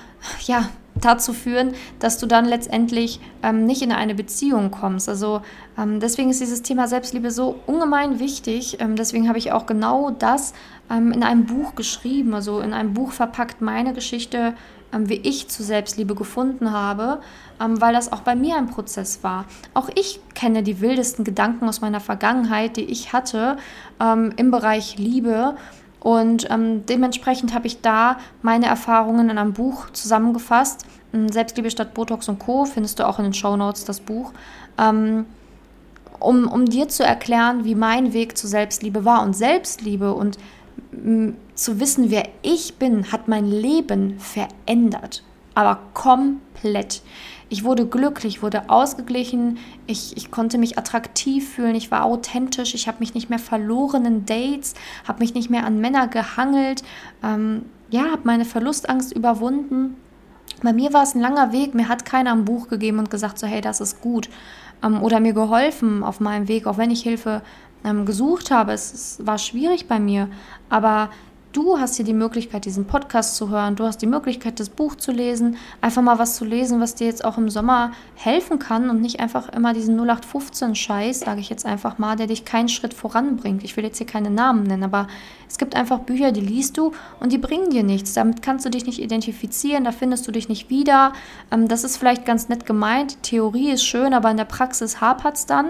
ja, 0.47 0.69
dazu 0.95 1.33
führen, 1.33 1.75
dass 1.99 2.19
du 2.19 2.27
dann 2.27 2.45
letztendlich 2.45 3.21
ähm, 3.43 3.67
nicht 3.67 3.83
in 3.83 3.93
eine 3.93 4.15
Beziehung 4.15 4.71
kommst. 4.71 5.09
Also 5.09 5.43
ähm, 5.77 6.01
deswegen 6.01 6.31
ist 6.31 6.41
dieses 6.41 6.63
Thema 6.63 6.89
Selbstliebe 6.89 7.31
so 7.31 7.61
ungemein 7.67 8.19
wichtig. 8.19 8.81
Ähm, 8.81 8.97
deswegen 8.97 9.29
habe 9.29 9.39
ich 9.39 9.53
auch 9.53 9.67
genau 9.67 10.11
das 10.11 10.55
ähm, 10.91 11.13
in 11.13 11.23
einem 11.23 11.47
Buch 11.47 11.75
geschrieben, 11.75 12.35
also 12.35 12.61
in 12.61 12.73
einem 12.73 12.95
Buch 12.95 13.13
verpackt 13.13 13.61
meine 13.61 13.93
Geschichte 13.93 14.55
wie 15.03 15.15
ich 15.15 15.49
zu 15.49 15.63
Selbstliebe 15.63 16.15
gefunden 16.15 16.73
habe, 16.73 17.21
ähm, 17.61 17.81
weil 17.81 17.93
das 17.93 18.13
auch 18.13 18.21
bei 18.21 18.35
mir 18.35 18.57
ein 18.57 18.69
Prozess 18.69 19.23
war. 19.23 19.45
Auch 19.75 19.89
ich 19.95 20.21
kenne 20.35 20.63
die 20.63 20.81
wildesten 20.81 21.25
Gedanken 21.25 21.69
aus 21.69 21.81
meiner 21.81 22.01
Vergangenheit, 22.01 22.77
die 22.77 22.85
ich 22.85 23.13
hatte 23.13 23.57
ähm, 24.01 24.33
im 24.37 24.51
Bereich 24.51 24.97
Liebe. 24.99 25.57
Und 26.01 26.51
ähm, 26.51 26.85
dementsprechend 26.87 27.55
habe 27.55 27.67
ich 27.67 27.81
da 27.81 28.19
meine 28.43 28.67
Erfahrungen 28.67 29.31
in 29.31 29.39
einem 29.39 29.55
Buch 29.55 29.91
zusammengefasst. 29.91 30.85
Selbstliebe 31.31 31.71
statt 31.71 31.95
Botox 31.95 32.29
und 32.29 32.39
Co. 32.41 32.65
findest 32.65 32.99
du 32.99 33.07
auch 33.07 33.19
in 33.19 33.25
den 33.25 33.35
Show 33.35 33.57
Notes 33.57 33.85
das 33.85 34.01
Buch. 34.01 34.33
Ähm, 34.79 35.27
um, 36.19 36.49
um 36.49 36.65
dir 36.67 36.89
zu 36.89 37.05
erklären, 37.05 37.65
wie 37.65 37.75
mein 37.75 38.13
Weg 38.13 38.37
zur 38.37 38.51
Selbstliebe 38.51 39.05
war. 39.05 39.23
Und 39.23 39.37
Selbstliebe 39.37 40.15
und 40.15 40.39
zu 41.55 41.81
wissen, 41.81 42.11
wer 42.11 42.29
ich 42.43 42.75
bin, 42.75 43.13
hat 43.13 43.29
mein 43.29 43.47
Leben 43.47 44.19
verändert. 44.19 45.23
Aber 45.55 45.81
komplett. 45.95 47.03
Ich 47.49 47.63
wurde 47.63 47.87
glücklich, 47.87 48.43
wurde 48.43 48.69
ausgeglichen, 48.69 49.59
ich, 49.87 50.17
ich 50.17 50.31
konnte 50.31 50.59
mich 50.59 50.79
attraktiv 50.79 51.49
fühlen, 51.55 51.75
ich 51.75 51.91
war 51.91 52.05
authentisch, 52.05 52.75
ich 52.75 52.89
habe 52.89 52.99
mich 53.01 53.15
nicht 53.15 53.31
mehr 53.31 53.39
verloren 53.39 54.05
in 54.07 54.27
Dates, 54.27 54.75
habe 55.07 55.21
mich 55.21 55.35
nicht 55.35 55.51
mehr 55.51 55.65
an 55.65 55.81
Männer 55.81 56.09
gehangelt, 56.09 56.83
ähm, 57.23 57.67
ja, 57.91 58.11
habe 58.11 58.23
meine 58.25 58.45
Verlustangst 58.45 59.13
überwunden. 59.13 59.97
Bei 60.63 60.73
mir 60.73 60.93
war 60.93 61.03
es 61.03 61.15
ein 61.15 61.21
langer 61.21 61.53
Weg, 61.53 61.75
mir 61.75 61.89
hat 61.89 62.05
keiner 62.05 62.33
ein 62.33 62.45
Buch 62.45 62.69
gegeben 62.69 62.99
und 62.99 63.11
gesagt, 63.11 63.39
so 63.39 63.47
hey, 63.47 63.61
das 63.61 63.81
ist 63.81 64.01
gut. 64.01 64.31
Ähm, 64.83 65.03
oder 65.03 65.21
mir 65.21 65.35
geholfen 65.35 66.03
auf 66.03 66.21
meinem 66.21 66.49
Weg, 66.49 66.67
auch 66.67 66.79
wenn 66.79 66.91
ich 66.91 67.03
Hilfe 67.03 67.43
ähm, 67.85 68.07
gesucht 68.07 68.51
habe. 68.51 68.73
Es, 68.73 68.93
es 68.93 69.27
war 69.27 69.39
schwierig 69.39 69.87
bei 69.87 70.01
mir, 70.01 70.29
aber 70.69 71.11
Du 71.55 71.79
hast 71.79 71.95
hier 71.95 72.05
die 72.05 72.15
Möglichkeit, 72.15 72.65
diesen 72.65 72.85
Podcast 72.85 73.37
zu 73.37 73.49
hören. 73.49 73.77
Du 73.77 73.85
hast 73.85 74.03
die 74.03 74.09
Möglichkeit, 74.09 74.59
das 74.59 74.69
Buch 74.69 74.97
zu 74.97 75.13
lesen. 75.13 75.57
Einfach 75.81 76.03
mal 76.03 76.19
was 76.19 76.35
zu 76.35 76.45
lesen, 76.45 76.81
was 76.81 76.97
dir 76.97 77.07
jetzt 77.07 77.25
auch 77.25 77.39
im 77.39 77.49
Sommer 77.49 77.93
helfen 78.17 78.59
kann 78.59 78.91
und 78.91 79.01
nicht 79.01 79.21
einfach 79.21 79.51
immer 79.51 79.73
diesen 79.73 79.97
0815-Scheiß, 80.01 81.21
sage 81.21 81.39
ich 81.39 81.51
jetzt 81.51 81.65
einfach 81.65 81.97
mal, 81.97 82.17
der 82.17 82.27
dich 82.27 82.45
keinen 82.45 82.69
Schritt 82.69 82.93
voranbringt. 82.93 83.63
Ich 83.63 83.77
will 83.77 83.85
jetzt 83.85 83.99
hier 83.99 84.07
keine 84.09 84.31
Namen 84.31 84.65
nennen, 84.65 84.83
aber 84.83 85.07
es 85.49 85.57
gibt 85.57 85.77
einfach 85.77 86.01
Bücher, 86.01 86.33
die 86.33 86.41
liest 86.41 86.77
du 86.77 86.91
und 87.21 87.31
die 87.31 87.39
bringen 87.39 87.71
dir 87.71 87.85
nichts. 87.85 88.15
Damit 88.15 88.43
kannst 88.43 88.67
du 88.67 88.71
dich 88.71 88.87
nicht 88.87 89.01
identifizieren, 89.01 89.85
da 89.85 89.93
findest 89.93 90.27
du 90.27 90.33
dich 90.33 90.49
nicht 90.49 90.71
wieder. 90.71 91.13
Ähm, 91.53 91.69
das 91.69 91.85
ist 91.85 91.99
vielleicht 91.99 92.25
ganz 92.25 92.49
nett 92.49 92.67
gemeint. 92.67 93.23
Theorie 93.23 93.71
ist 93.71 93.85
schön, 93.85 94.13
aber 94.13 94.29
in 94.33 94.37
der 94.37 94.45
Praxis 94.45 95.01
hapert 95.01 95.37
es 95.37 95.47
dann. 95.47 95.67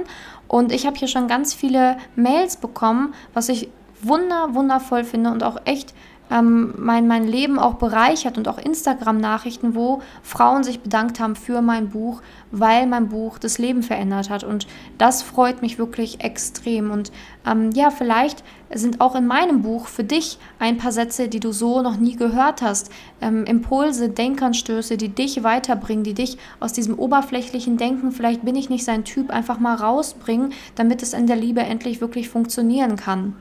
Und 0.48 0.72
ich 0.72 0.86
habe 0.86 0.96
hier 0.96 1.08
schon 1.08 1.28
ganz 1.28 1.54
viele 1.54 1.96
Mails 2.16 2.56
bekommen, 2.56 3.14
was 3.32 3.48
ich 3.48 3.68
wunder, 4.02 4.54
wundervoll 4.54 5.04
finde 5.04 5.30
und 5.30 5.42
auch 5.42 5.56
echt 5.64 5.94
ähm, 6.30 6.74
mein, 6.78 7.06
mein 7.06 7.26
Leben 7.26 7.58
auch 7.58 7.74
bereichert 7.74 8.38
und 8.38 8.48
auch 8.48 8.58
Instagram-Nachrichten, 8.58 9.74
wo 9.74 10.00
Frauen 10.22 10.64
sich 10.64 10.80
bedankt 10.80 11.20
haben 11.20 11.36
für 11.36 11.60
mein 11.60 11.90
Buch, 11.90 12.22
weil 12.50 12.86
mein 12.86 13.08
Buch 13.08 13.38
das 13.38 13.58
Leben 13.58 13.82
verändert 13.82 14.30
hat. 14.30 14.44
Und 14.44 14.66
das 14.98 15.22
freut 15.22 15.62
mich 15.62 15.78
wirklich 15.78 16.22
extrem. 16.22 16.90
Und 16.90 17.12
ähm, 17.46 17.70
ja, 17.72 17.90
vielleicht 17.90 18.42
sind 18.72 19.00
auch 19.00 19.14
in 19.14 19.26
meinem 19.26 19.62
Buch 19.62 19.86
für 19.86 20.04
dich 20.04 20.38
ein 20.58 20.78
paar 20.78 20.92
Sätze, 20.92 21.28
die 21.28 21.40
du 21.40 21.52
so 21.52 21.82
noch 21.82 21.96
nie 21.96 22.16
gehört 22.16 22.62
hast. 22.62 22.90
Ähm, 23.20 23.44
Impulse, 23.44 24.08
Denkanstöße, 24.08 24.96
die 24.96 25.10
dich 25.10 25.44
weiterbringen, 25.44 26.04
die 26.04 26.14
dich 26.14 26.38
aus 26.58 26.72
diesem 26.72 26.98
oberflächlichen 26.98 27.76
Denken, 27.76 28.12
vielleicht 28.12 28.44
bin 28.44 28.56
ich 28.56 28.70
nicht 28.70 28.84
sein 28.84 29.04
Typ, 29.04 29.30
einfach 29.30 29.60
mal 29.60 29.74
rausbringen, 29.74 30.52
damit 30.74 31.02
es 31.02 31.12
in 31.12 31.26
der 31.26 31.36
Liebe 31.36 31.60
endlich 31.60 32.00
wirklich 32.00 32.28
funktionieren 32.28 32.96
kann. 32.96 33.36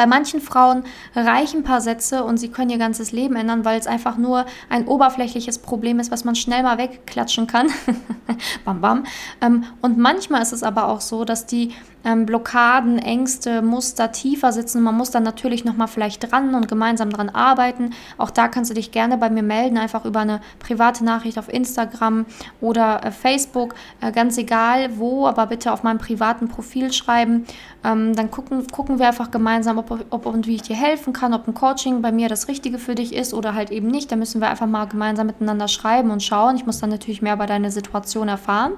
Bei 0.00 0.06
manchen 0.06 0.40
Frauen 0.40 0.84
reichen 1.14 1.58
ein 1.58 1.62
paar 1.62 1.82
Sätze 1.82 2.24
und 2.24 2.38
sie 2.38 2.48
können 2.48 2.70
ihr 2.70 2.78
ganzes 2.78 3.12
Leben 3.12 3.36
ändern, 3.36 3.66
weil 3.66 3.78
es 3.78 3.86
einfach 3.86 4.16
nur 4.16 4.46
ein 4.70 4.88
oberflächliches 4.88 5.58
Problem 5.58 6.00
ist, 6.00 6.10
was 6.10 6.24
man 6.24 6.34
schnell 6.36 6.62
mal 6.62 6.78
wegklatschen 6.78 7.46
kann. 7.46 7.66
bam, 8.64 8.80
bam. 8.80 9.04
Ähm, 9.42 9.64
und 9.82 9.98
manchmal 9.98 10.40
ist 10.40 10.54
es 10.54 10.62
aber 10.62 10.88
auch 10.88 11.02
so, 11.02 11.26
dass 11.26 11.44
die 11.44 11.74
ähm, 12.04 12.24
Blockaden, 12.24 12.98
Ängste, 12.98 13.62
Muster 13.62 14.10
tiefer 14.12 14.52
sitzen. 14.52 14.82
Man 14.82 14.96
muss 14.96 15.10
dann 15.10 15.22
natürlich 15.22 15.64
nochmal 15.64 15.88
vielleicht 15.88 16.30
dran 16.30 16.54
und 16.54 16.66
gemeinsam 16.68 17.10
dran 17.10 17.28
arbeiten. 17.28 17.90
Auch 18.16 18.30
da 18.30 18.48
kannst 18.48 18.70
du 18.70 18.74
dich 18.74 18.92
gerne 18.92 19.18
bei 19.18 19.28
mir 19.28 19.42
melden, 19.42 19.76
einfach 19.76 20.04
über 20.04 20.20
eine 20.20 20.40
private 20.60 21.04
Nachricht 21.04 21.38
auf 21.38 21.52
Instagram 21.52 22.24
oder 22.60 23.04
äh, 23.04 23.10
Facebook. 23.10 23.74
Äh, 24.00 24.12
ganz 24.12 24.38
egal 24.38 24.98
wo, 24.98 25.26
aber 25.26 25.46
bitte 25.46 25.72
auf 25.72 25.82
meinem 25.82 25.98
privaten 25.98 26.48
Profil 26.48 26.92
schreiben. 26.92 27.44
Ähm, 27.84 28.14
dann 28.14 28.30
gucken, 28.30 28.66
gucken 28.68 28.98
wir 28.98 29.08
einfach 29.08 29.30
gemeinsam, 29.30 29.78
ob, 29.78 29.89
ob 29.90 30.26
und 30.26 30.46
wie 30.46 30.56
ich 30.56 30.62
dir 30.62 30.76
helfen 30.76 31.12
kann, 31.12 31.34
ob 31.34 31.46
ein 31.46 31.54
Coaching 31.54 32.02
bei 32.02 32.12
mir 32.12 32.28
das 32.28 32.48
Richtige 32.48 32.78
für 32.78 32.94
dich 32.94 33.14
ist 33.14 33.34
oder 33.34 33.54
halt 33.54 33.70
eben 33.70 33.88
nicht. 33.88 34.10
Da 34.10 34.16
müssen 34.16 34.40
wir 34.40 34.48
einfach 34.48 34.66
mal 34.66 34.86
gemeinsam 34.86 35.26
miteinander 35.26 35.68
schreiben 35.68 36.10
und 36.10 36.22
schauen. 36.22 36.56
Ich 36.56 36.66
muss 36.66 36.80
dann 36.80 36.90
natürlich 36.90 37.22
mehr 37.22 37.34
über 37.34 37.46
deine 37.46 37.70
Situation 37.70 38.28
erfahren. 38.28 38.72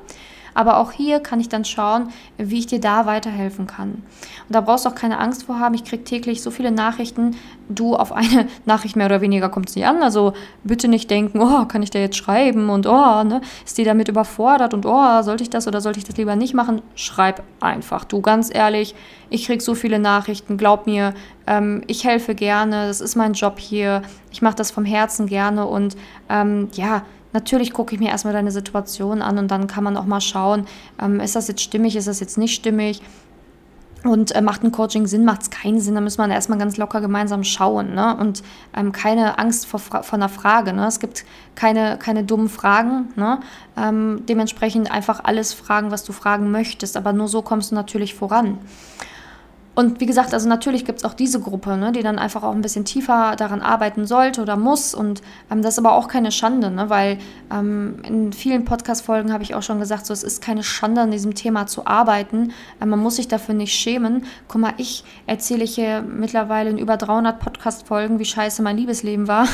Aber 0.54 0.78
auch 0.78 0.92
hier 0.92 1.20
kann 1.20 1.40
ich 1.40 1.48
dann 1.48 1.64
schauen, 1.64 2.08
wie 2.38 2.58
ich 2.58 2.66
dir 2.66 2.80
da 2.80 3.06
weiterhelfen 3.06 3.66
kann. 3.66 3.90
Und 3.90 4.02
da 4.48 4.60
brauchst 4.60 4.84
du 4.84 4.90
auch 4.90 4.94
keine 4.94 5.18
Angst 5.18 5.44
vor 5.44 5.58
haben. 5.58 5.74
Ich 5.74 5.84
kriege 5.84 6.04
täglich 6.04 6.42
so 6.42 6.50
viele 6.50 6.70
Nachrichten. 6.70 7.36
Du 7.68 7.94
auf 7.94 8.12
eine 8.12 8.48
Nachricht 8.64 8.96
mehr 8.96 9.06
oder 9.06 9.20
weniger 9.20 9.48
kommt 9.48 9.68
es 9.68 9.76
nicht 9.76 9.86
an. 9.86 10.02
Also 10.02 10.32
bitte 10.64 10.88
nicht 10.88 11.10
denken, 11.10 11.40
oh, 11.40 11.64
kann 11.66 11.82
ich 11.82 11.90
da 11.90 11.98
jetzt 11.98 12.16
schreiben 12.16 12.70
und 12.70 12.86
oh, 12.86 13.24
ne, 13.24 13.40
ist 13.64 13.78
die 13.78 13.84
damit 13.84 14.08
überfordert 14.08 14.74
und 14.74 14.86
oh, 14.86 15.22
sollte 15.22 15.42
ich 15.42 15.50
das 15.50 15.66
oder 15.66 15.80
sollte 15.80 15.98
ich 15.98 16.04
das 16.04 16.16
lieber 16.16 16.36
nicht 16.36 16.54
machen? 16.54 16.82
Schreib 16.94 17.42
einfach. 17.60 18.04
Du, 18.04 18.20
ganz 18.20 18.52
ehrlich, 18.52 18.94
ich 19.30 19.46
kriege 19.46 19.62
so 19.62 19.74
viele 19.74 19.98
Nachrichten. 19.98 20.56
Glaub 20.56 20.86
mir, 20.86 21.14
ähm, 21.46 21.82
ich 21.86 22.04
helfe 22.04 22.34
gerne. 22.34 22.86
Das 22.86 23.00
ist 23.00 23.16
mein 23.16 23.32
Job 23.32 23.58
hier. 23.58 24.02
Ich 24.30 24.42
mache 24.42 24.56
das 24.56 24.70
vom 24.70 24.84
Herzen 24.84 25.26
gerne 25.26 25.66
und 25.66 25.96
ähm, 26.28 26.68
ja, 26.74 27.02
Natürlich 27.32 27.72
gucke 27.72 27.94
ich 27.94 28.00
mir 28.00 28.10
erstmal 28.10 28.34
deine 28.34 28.50
Situation 28.50 29.22
an 29.22 29.38
und 29.38 29.50
dann 29.50 29.66
kann 29.66 29.84
man 29.84 29.96
auch 29.96 30.06
mal 30.06 30.20
schauen, 30.20 30.66
ähm, 31.00 31.20
ist 31.20 31.36
das 31.36 31.48
jetzt 31.48 31.62
stimmig, 31.62 31.96
ist 31.96 32.08
das 32.08 32.20
jetzt 32.20 32.38
nicht 32.38 32.54
stimmig. 32.54 33.02
Und 34.04 34.34
äh, 34.34 34.42
macht 34.42 34.64
ein 34.64 34.72
Coaching 34.72 35.06
Sinn, 35.06 35.24
macht 35.24 35.42
es 35.42 35.50
keinen 35.50 35.80
Sinn, 35.80 35.94
da 35.94 36.00
muss 36.00 36.18
man 36.18 36.30
erstmal 36.30 36.58
ganz 36.58 36.76
locker 36.76 37.00
gemeinsam 37.00 37.44
schauen. 37.44 37.94
Ne? 37.94 38.16
Und 38.16 38.42
ähm, 38.76 38.90
keine 38.90 39.38
Angst 39.38 39.66
vor, 39.66 39.78
vor 39.78 40.02
einer 40.12 40.28
Frage. 40.28 40.72
Ne? 40.72 40.86
Es 40.86 40.98
gibt 40.98 41.24
keine, 41.54 41.98
keine 41.98 42.24
dummen 42.24 42.48
Fragen. 42.48 43.12
Ne? 43.14 43.38
Ähm, 43.76 44.24
dementsprechend 44.28 44.90
einfach 44.90 45.20
alles 45.22 45.52
fragen, 45.52 45.92
was 45.92 46.02
du 46.02 46.12
fragen 46.12 46.50
möchtest. 46.50 46.96
Aber 46.96 47.12
nur 47.12 47.28
so 47.28 47.42
kommst 47.42 47.70
du 47.70 47.76
natürlich 47.76 48.14
voran. 48.14 48.58
Und 49.74 50.00
wie 50.00 50.06
gesagt, 50.06 50.34
also 50.34 50.48
natürlich 50.48 50.84
gibt 50.84 50.98
es 50.98 51.04
auch 51.04 51.14
diese 51.14 51.40
Gruppe, 51.40 51.78
ne, 51.78 51.92
die 51.92 52.02
dann 52.02 52.18
einfach 52.18 52.42
auch 52.42 52.52
ein 52.52 52.60
bisschen 52.60 52.84
tiefer 52.84 53.36
daran 53.36 53.62
arbeiten 53.62 54.06
sollte 54.06 54.42
oder 54.42 54.56
muss. 54.56 54.94
Und 54.94 55.22
ähm, 55.50 55.62
das 55.62 55.74
ist 55.74 55.78
aber 55.78 55.94
auch 55.94 56.08
keine 56.08 56.30
Schande, 56.30 56.70
ne, 56.70 56.90
weil 56.90 57.18
ähm, 57.50 57.96
in 58.06 58.34
vielen 58.34 58.66
Podcast-Folgen 58.66 59.32
habe 59.32 59.42
ich 59.42 59.54
auch 59.54 59.62
schon 59.62 59.80
gesagt, 59.80 60.04
so, 60.04 60.12
es 60.12 60.22
ist 60.22 60.42
keine 60.42 60.62
Schande, 60.62 61.00
an 61.00 61.10
diesem 61.10 61.34
Thema 61.34 61.66
zu 61.66 61.86
arbeiten. 61.86 62.52
Ähm, 62.82 62.90
man 62.90 62.98
muss 62.98 63.16
sich 63.16 63.28
dafür 63.28 63.54
nicht 63.54 63.72
schämen. 63.72 64.26
Guck 64.46 64.60
mal, 64.60 64.74
ich 64.76 65.04
erzähle 65.26 65.64
hier 65.64 66.02
mittlerweile 66.02 66.68
in 66.68 66.76
über 66.76 66.98
300 66.98 67.40
Podcast-Folgen, 67.40 68.18
wie 68.18 68.26
scheiße 68.26 68.62
mein 68.62 68.76
Liebesleben 68.76 69.26
war. 69.26 69.48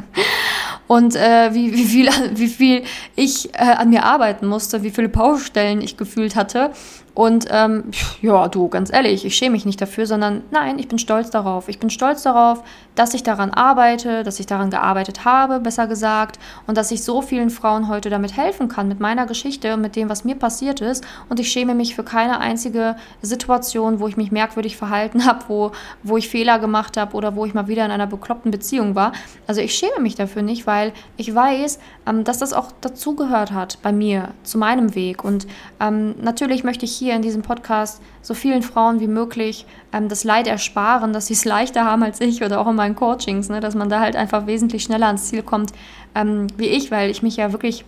und 0.86 1.16
äh, 1.16 1.54
wie, 1.54 1.72
wie, 1.72 1.84
viel, 1.84 2.08
wie 2.34 2.48
viel 2.48 2.82
ich 3.16 3.54
äh, 3.54 3.58
an 3.58 3.88
mir 3.88 4.04
arbeiten 4.04 4.46
musste, 4.46 4.82
wie 4.82 4.90
viele 4.90 5.08
Baustellen 5.08 5.80
ich 5.80 5.96
gefühlt 5.96 6.36
hatte. 6.36 6.72
Und 7.14 7.46
ähm, 7.50 7.84
ja, 8.22 8.48
du, 8.48 8.68
ganz 8.68 8.92
ehrlich, 8.92 9.24
ich 9.24 9.34
schäme 9.34 9.52
mich 9.52 9.66
nicht 9.66 9.80
dafür, 9.80 10.06
sondern 10.06 10.42
nein, 10.50 10.78
ich 10.78 10.88
bin 10.88 10.98
stolz 10.98 11.30
darauf. 11.30 11.68
Ich 11.68 11.78
bin 11.78 11.90
stolz 11.90 12.22
darauf, 12.22 12.62
dass 12.94 13.14
ich 13.14 13.22
daran 13.22 13.50
arbeite, 13.50 14.22
dass 14.22 14.40
ich 14.40 14.46
daran 14.46 14.70
gearbeitet 14.70 15.24
habe, 15.24 15.60
besser 15.60 15.86
gesagt, 15.86 16.38
und 16.66 16.76
dass 16.76 16.90
ich 16.90 17.02
so 17.02 17.22
vielen 17.22 17.50
Frauen 17.50 17.88
heute 17.88 18.10
damit 18.10 18.36
helfen 18.36 18.68
kann, 18.68 18.88
mit 18.88 19.00
meiner 19.00 19.26
Geschichte 19.26 19.74
und 19.74 19.80
mit 19.80 19.96
dem, 19.96 20.08
was 20.08 20.24
mir 20.24 20.36
passiert 20.36 20.80
ist. 20.80 21.04
Und 21.28 21.40
ich 21.40 21.50
schäme 21.50 21.74
mich 21.74 21.94
für 21.94 22.04
keine 22.04 22.40
einzige 22.40 22.96
Situation, 23.22 24.00
wo 24.00 24.08
ich 24.08 24.16
mich 24.16 24.30
merkwürdig 24.30 24.76
verhalten 24.76 25.24
habe, 25.26 25.44
wo, 25.48 25.72
wo 26.02 26.16
ich 26.16 26.28
Fehler 26.28 26.58
gemacht 26.58 26.96
habe 26.96 27.16
oder 27.16 27.34
wo 27.34 27.44
ich 27.44 27.54
mal 27.54 27.68
wieder 27.68 27.84
in 27.84 27.90
einer 27.90 28.06
bekloppten 28.06 28.50
Beziehung 28.50 28.94
war. 28.94 29.12
Also 29.46 29.60
ich 29.60 29.74
schäme 29.74 30.00
mich 30.00 30.14
dafür 30.14 30.42
nicht, 30.42 30.66
weil 30.66 30.92
ich 31.16 31.34
weiß, 31.34 31.78
ähm, 32.06 32.24
dass 32.24 32.38
das 32.38 32.52
auch 32.52 32.72
dazugehört 32.80 33.52
hat 33.52 33.78
bei 33.82 33.92
mir, 33.92 34.28
zu 34.42 34.58
meinem 34.58 34.94
Weg. 34.94 35.24
Und 35.24 35.46
ähm, 35.80 36.14
natürlich 36.20 36.64
möchte 36.64 36.84
ich 36.84 36.99
hier 37.00 37.16
in 37.16 37.22
diesem 37.22 37.42
Podcast 37.42 38.00
so 38.22 38.34
vielen 38.34 38.62
Frauen 38.62 39.00
wie 39.00 39.08
möglich 39.08 39.66
ähm, 39.92 40.08
das 40.08 40.22
Leid 40.22 40.46
ersparen, 40.46 41.12
dass 41.12 41.26
sie 41.26 41.34
es 41.34 41.44
leichter 41.44 41.84
haben 41.84 42.04
als 42.04 42.20
ich 42.20 42.44
oder 42.44 42.60
auch 42.60 42.68
in 42.68 42.76
meinen 42.76 42.94
Coachings, 42.94 43.48
ne, 43.48 43.58
dass 43.58 43.74
man 43.74 43.88
da 43.88 43.98
halt 43.98 44.14
einfach 44.14 44.46
wesentlich 44.46 44.84
schneller 44.84 45.08
ans 45.08 45.26
Ziel 45.26 45.42
kommt 45.42 45.72
ähm, 46.14 46.46
wie 46.56 46.68
ich, 46.68 46.90
weil 46.90 47.10
ich 47.10 47.22
mich 47.22 47.36
ja 47.36 47.52
wirklich 47.52 47.84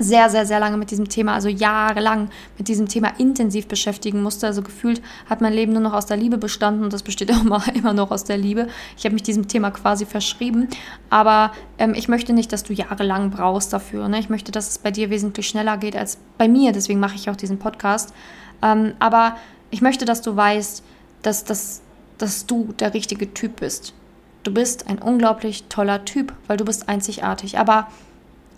sehr, 0.00 0.30
sehr, 0.30 0.46
sehr 0.46 0.58
lange 0.58 0.78
mit 0.78 0.90
diesem 0.90 1.08
Thema, 1.08 1.34
also 1.34 1.48
jahrelang 1.48 2.30
mit 2.56 2.68
diesem 2.68 2.88
Thema 2.88 3.12
intensiv 3.18 3.68
beschäftigen 3.68 4.22
musste. 4.22 4.46
Also 4.46 4.62
gefühlt 4.62 5.02
hat 5.28 5.42
mein 5.42 5.52
Leben 5.52 5.72
nur 5.72 5.82
noch 5.82 5.92
aus 5.92 6.06
der 6.06 6.16
Liebe 6.16 6.38
bestanden 6.38 6.82
und 6.82 6.92
das 6.92 7.02
besteht 7.02 7.30
auch 7.34 7.42
immer, 7.42 7.62
immer 7.74 7.92
noch 7.92 8.10
aus 8.10 8.24
der 8.24 8.38
Liebe. 8.38 8.66
Ich 8.96 9.04
habe 9.04 9.12
mich 9.12 9.22
diesem 9.22 9.46
Thema 9.46 9.70
quasi 9.70 10.06
verschrieben, 10.06 10.68
aber 11.10 11.52
ähm, 11.78 11.94
ich 11.94 12.08
möchte 12.08 12.32
nicht, 12.32 12.52
dass 12.52 12.62
du 12.62 12.72
jahrelang 12.72 13.30
brauchst 13.30 13.72
dafür. 13.74 14.08
Ne? 14.08 14.18
Ich 14.18 14.30
möchte, 14.30 14.50
dass 14.50 14.70
es 14.70 14.78
bei 14.78 14.90
dir 14.90 15.10
wesentlich 15.10 15.46
schneller 15.46 15.76
geht 15.76 15.96
als 15.96 16.18
bei 16.38 16.48
mir, 16.48 16.72
deswegen 16.72 16.98
mache 16.98 17.16
ich 17.16 17.28
auch 17.28 17.36
diesen 17.36 17.58
Podcast. 17.58 18.14
Ähm, 18.62 18.94
aber 18.98 19.36
ich 19.70 19.82
möchte, 19.82 20.06
dass 20.06 20.22
du 20.22 20.34
weißt, 20.34 20.82
dass, 21.22 21.44
dass, 21.44 21.82
dass 22.16 22.46
du 22.46 22.72
der 22.78 22.94
richtige 22.94 23.34
Typ 23.34 23.60
bist. 23.60 23.92
Du 24.44 24.54
bist 24.54 24.88
ein 24.88 24.98
unglaublich 24.98 25.64
toller 25.68 26.06
Typ, 26.06 26.32
weil 26.46 26.56
du 26.56 26.64
bist 26.64 26.88
einzigartig. 26.88 27.58
Aber 27.58 27.88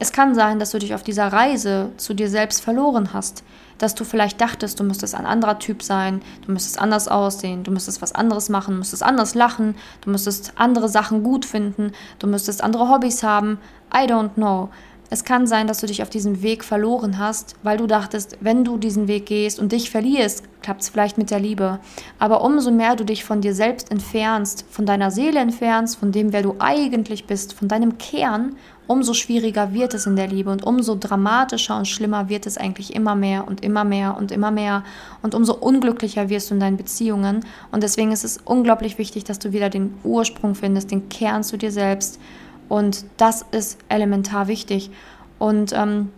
es 0.02 0.10
kann 0.10 0.34
sein, 0.34 0.58
dass 0.58 0.72
du 0.72 0.80
dich 0.80 0.96
auf 0.96 1.04
dieser 1.04 1.28
Reise 1.28 1.90
zu 1.96 2.12
dir 2.12 2.28
selbst 2.28 2.60
verloren 2.60 3.12
hast, 3.12 3.44
dass 3.78 3.94
du 3.94 4.02
vielleicht 4.02 4.40
dachtest, 4.40 4.80
du 4.80 4.82
müsstest 4.82 5.14
ein 5.14 5.26
anderer 5.26 5.60
Typ 5.60 5.80
sein, 5.80 6.22
du 6.44 6.50
müsstest 6.50 6.80
anders 6.80 7.06
aussehen, 7.06 7.62
du 7.62 7.70
müsstest 7.70 8.02
was 8.02 8.12
anderes 8.12 8.48
machen, 8.48 8.72
du 8.72 8.78
müsstest 8.78 9.04
anders 9.04 9.36
lachen, 9.36 9.76
du 10.00 10.10
müsstest 10.10 10.54
andere 10.56 10.88
Sachen 10.88 11.22
gut 11.22 11.44
finden, 11.44 11.92
du 12.18 12.26
müsstest 12.26 12.64
andere 12.64 12.88
Hobbys 12.88 13.22
haben. 13.22 13.60
I 13.94 14.08
don't 14.08 14.34
know. 14.34 14.70
Es 15.12 15.24
kann 15.24 15.46
sein, 15.46 15.66
dass 15.66 15.78
du 15.78 15.86
dich 15.86 16.02
auf 16.02 16.08
diesem 16.08 16.40
Weg 16.40 16.64
verloren 16.64 17.18
hast, 17.18 17.54
weil 17.62 17.76
du 17.76 17.86
dachtest, 17.86 18.38
wenn 18.40 18.64
du 18.64 18.78
diesen 18.78 19.08
Weg 19.08 19.26
gehst 19.26 19.60
und 19.60 19.70
dich 19.70 19.90
verlierst, 19.90 20.42
klappt 20.62 20.80
es 20.80 20.88
vielleicht 20.88 21.18
mit 21.18 21.30
der 21.30 21.38
Liebe. 21.38 21.80
Aber 22.18 22.42
umso 22.42 22.70
mehr 22.70 22.96
du 22.96 23.04
dich 23.04 23.22
von 23.22 23.42
dir 23.42 23.54
selbst 23.54 23.90
entfernst, 23.90 24.64
von 24.70 24.86
deiner 24.86 25.10
Seele 25.10 25.38
entfernst, 25.38 25.96
von 25.98 26.12
dem, 26.12 26.32
wer 26.32 26.40
du 26.40 26.56
eigentlich 26.60 27.26
bist, 27.26 27.52
von 27.52 27.68
deinem 27.68 27.98
Kern, 27.98 28.56
umso 28.86 29.14
schwieriger 29.14 29.72
wird 29.72 29.94
es 29.94 30.06
in 30.06 30.16
der 30.16 30.26
Liebe 30.26 30.50
und 30.50 30.64
umso 30.64 30.96
dramatischer 30.96 31.76
und 31.76 31.86
schlimmer 31.86 32.28
wird 32.28 32.46
es 32.46 32.58
eigentlich 32.58 32.94
immer 32.94 33.14
mehr 33.14 33.46
und 33.46 33.62
immer 33.62 33.84
mehr 33.84 34.16
und 34.16 34.32
immer 34.32 34.50
mehr 34.50 34.84
und 35.22 35.34
umso 35.34 35.54
unglücklicher 35.54 36.28
wirst 36.28 36.50
du 36.50 36.54
in 36.54 36.60
deinen 36.60 36.76
Beziehungen. 36.76 37.44
Und 37.70 37.82
deswegen 37.82 38.12
ist 38.12 38.24
es 38.24 38.38
unglaublich 38.44 38.98
wichtig, 38.98 39.24
dass 39.24 39.38
du 39.38 39.52
wieder 39.52 39.70
den 39.70 39.94
Ursprung 40.04 40.54
findest, 40.54 40.90
den 40.90 41.08
Kern 41.08 41.44
zu 41.44 41.56
dir 41.56 41.70
selbst. 41.70 42.20
Und 42.68 43.04
das 43.16 43.44
ist 43.50 43.78
elementar 43.88 44.48
wichtig. 44.48 44.90
Und 45.38 45.72
ähm, 45.72 46.10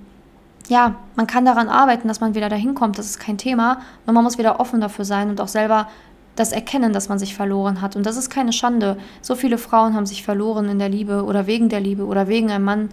ja, 0.68 0.94
man 1.16 1.26
kann 1.26 1.44
daran 1.44 1.68
arbeiten, 1.68 2.08
dass 2.08 2.20
man 2.20 2.34
wieder 2.34 2.48
dahin 2.48 2.74
kommt, 2.74 2.98
das 2.98 3.06
ist 3.06 3.20
kein 3.20 3.38
Thema. 3.38 3.80
Nur 4.06 4.14
man 4.14 4.24
muss 4.24 4.38
wieder 4.38 4.60
offen 4.60 4.80
dafür 4.80 5.04
sein 5.04 5.28
und 5.28 5.40
auch 5.40 5.48
selber 5.48 5.88
das 6.36 6.52
Erkennen, 6.52 6.92
dass 6.92 7.08
man 7.08 7.18
sich 7.18 7.34
verloren 7.34 7.80
hat. 7.80 7.96
Und 7.96 8.04
das 8.06 8.16
ist 8.16 8.30
keine 8.30 8.52
Schande. 8.52 8.96
So 9.22 9.34
viele 9.34 9.58
Frauen 9.58 9.94
haben 9.94 10.06
sich 10.06 10.22
verloren 10.22 10.68
in 10.68 10.78
der 10.78 10.88
Liebe 10.88 11.24
oder 11.24 11.46
wegen 11.46 11.68
der 11.68 11.80
Liebe 11.80 12.04
oder 12.04 12.28
wegen 12.28 12.50
einem 12.50 12.64
Mann. 12.64 12.88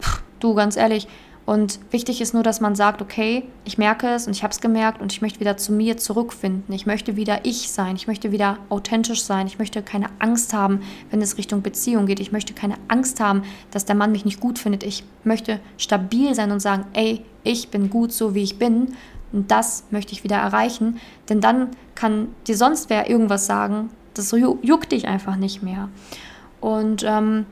Pff, 0.00 0.22
du, 0.40 0.54
ganz 0.54 0.76
ehrlich. 0.76 1.08
Und 1.46 1.78
wichtig 1.90 2.22
ist 2.22 2.32
nur, 2.32 2.42
dass 2.42 2.62
man 2.62 2.74
sagt, 2.74 3.02
okay, 3.02 3.42
ich 3.66 3.76
merke 3.76 4.08
es 4.08 4.26
und 4.26 4.34
ich 4.34 4.42
habe 4.42 4.52
es 4.52 4.62
gemerkt 4.62 5.02
und 5.02 5.12
ich 5.12 5.20
möchte 5.20 5.40
wieder 5.40 5.58
zu 5.58 5.72
mir 5.72 5.98
zurückfinden. 5.98 6.74
Ich 6.74 6.86
möchte 6.86 7.16
wieder 7.16 7.40
ich 7.44 7.70
sein. 7.70 7.96
Ich 7.96 8.06
möchte 8.06 8.32
wieder 8.32 8.58
authentisch 8.70 9.22
sein. 9.22 9.46
Ich 9.46 9.58
möchte 9.58 9.82
keine 9.82 10.06
Angst 10.20 10.54
haben, 10.54 10.80
wenn 11.10 11.20
es 11.20 11.36
Richtung 11.36 11.60
Beziehung 11.60 12.06
geht. 12.06 12.18
Ich 12.18 12.32
möchte 12.32 12.54
keine 12.54 12.76
Angst 12.88 13.20
haben, 13.20 13.42
dass 13.72 13.84
der 13.84 13.94
Mann 13.94 14.12
mich 14.12 14.24
nicht 14.24 14.40
gut 14.40 14.58
findet. 14.58 14.84
Ich 14.84 15.04
möchte 15.22 15.60
stabil 15.76 16.34
sein 16.34 16.50
und 16.50 16.60
sagen, 16.60 16.86
ey, 16.94 17.22
ich 17.42 17.68
bin 17.68 17.90
gut 17.90 18.12
so, 18.12 18.34
wie 18.34 18.42
ich 18.42 18.58
bin. 18.58 18.94
Und 19.34 19.50
das 19.50 19.84
möchte 19.90 20.12
ich 20.12 20.24
wieder 20.24 20.36
erreichen. 20.36 21.00
Denn 21.28 21.40
dann 21.40 21.70
kann 21.94 22.28
dir 22.46 22.56
sonst 22.56 22.88
wer 22.88 23.10
irgendwas 23.10 23.46
sagen. 23.46 23.90
Das 24.14 24.30
juckt 24.30 24.92
dich 24.92 25.08
einfach 25.08 25.36
nicht 25.36 25.62
mehr. 25.62 25.88
Und 26.60 27.02
ähm, 27.04 27.46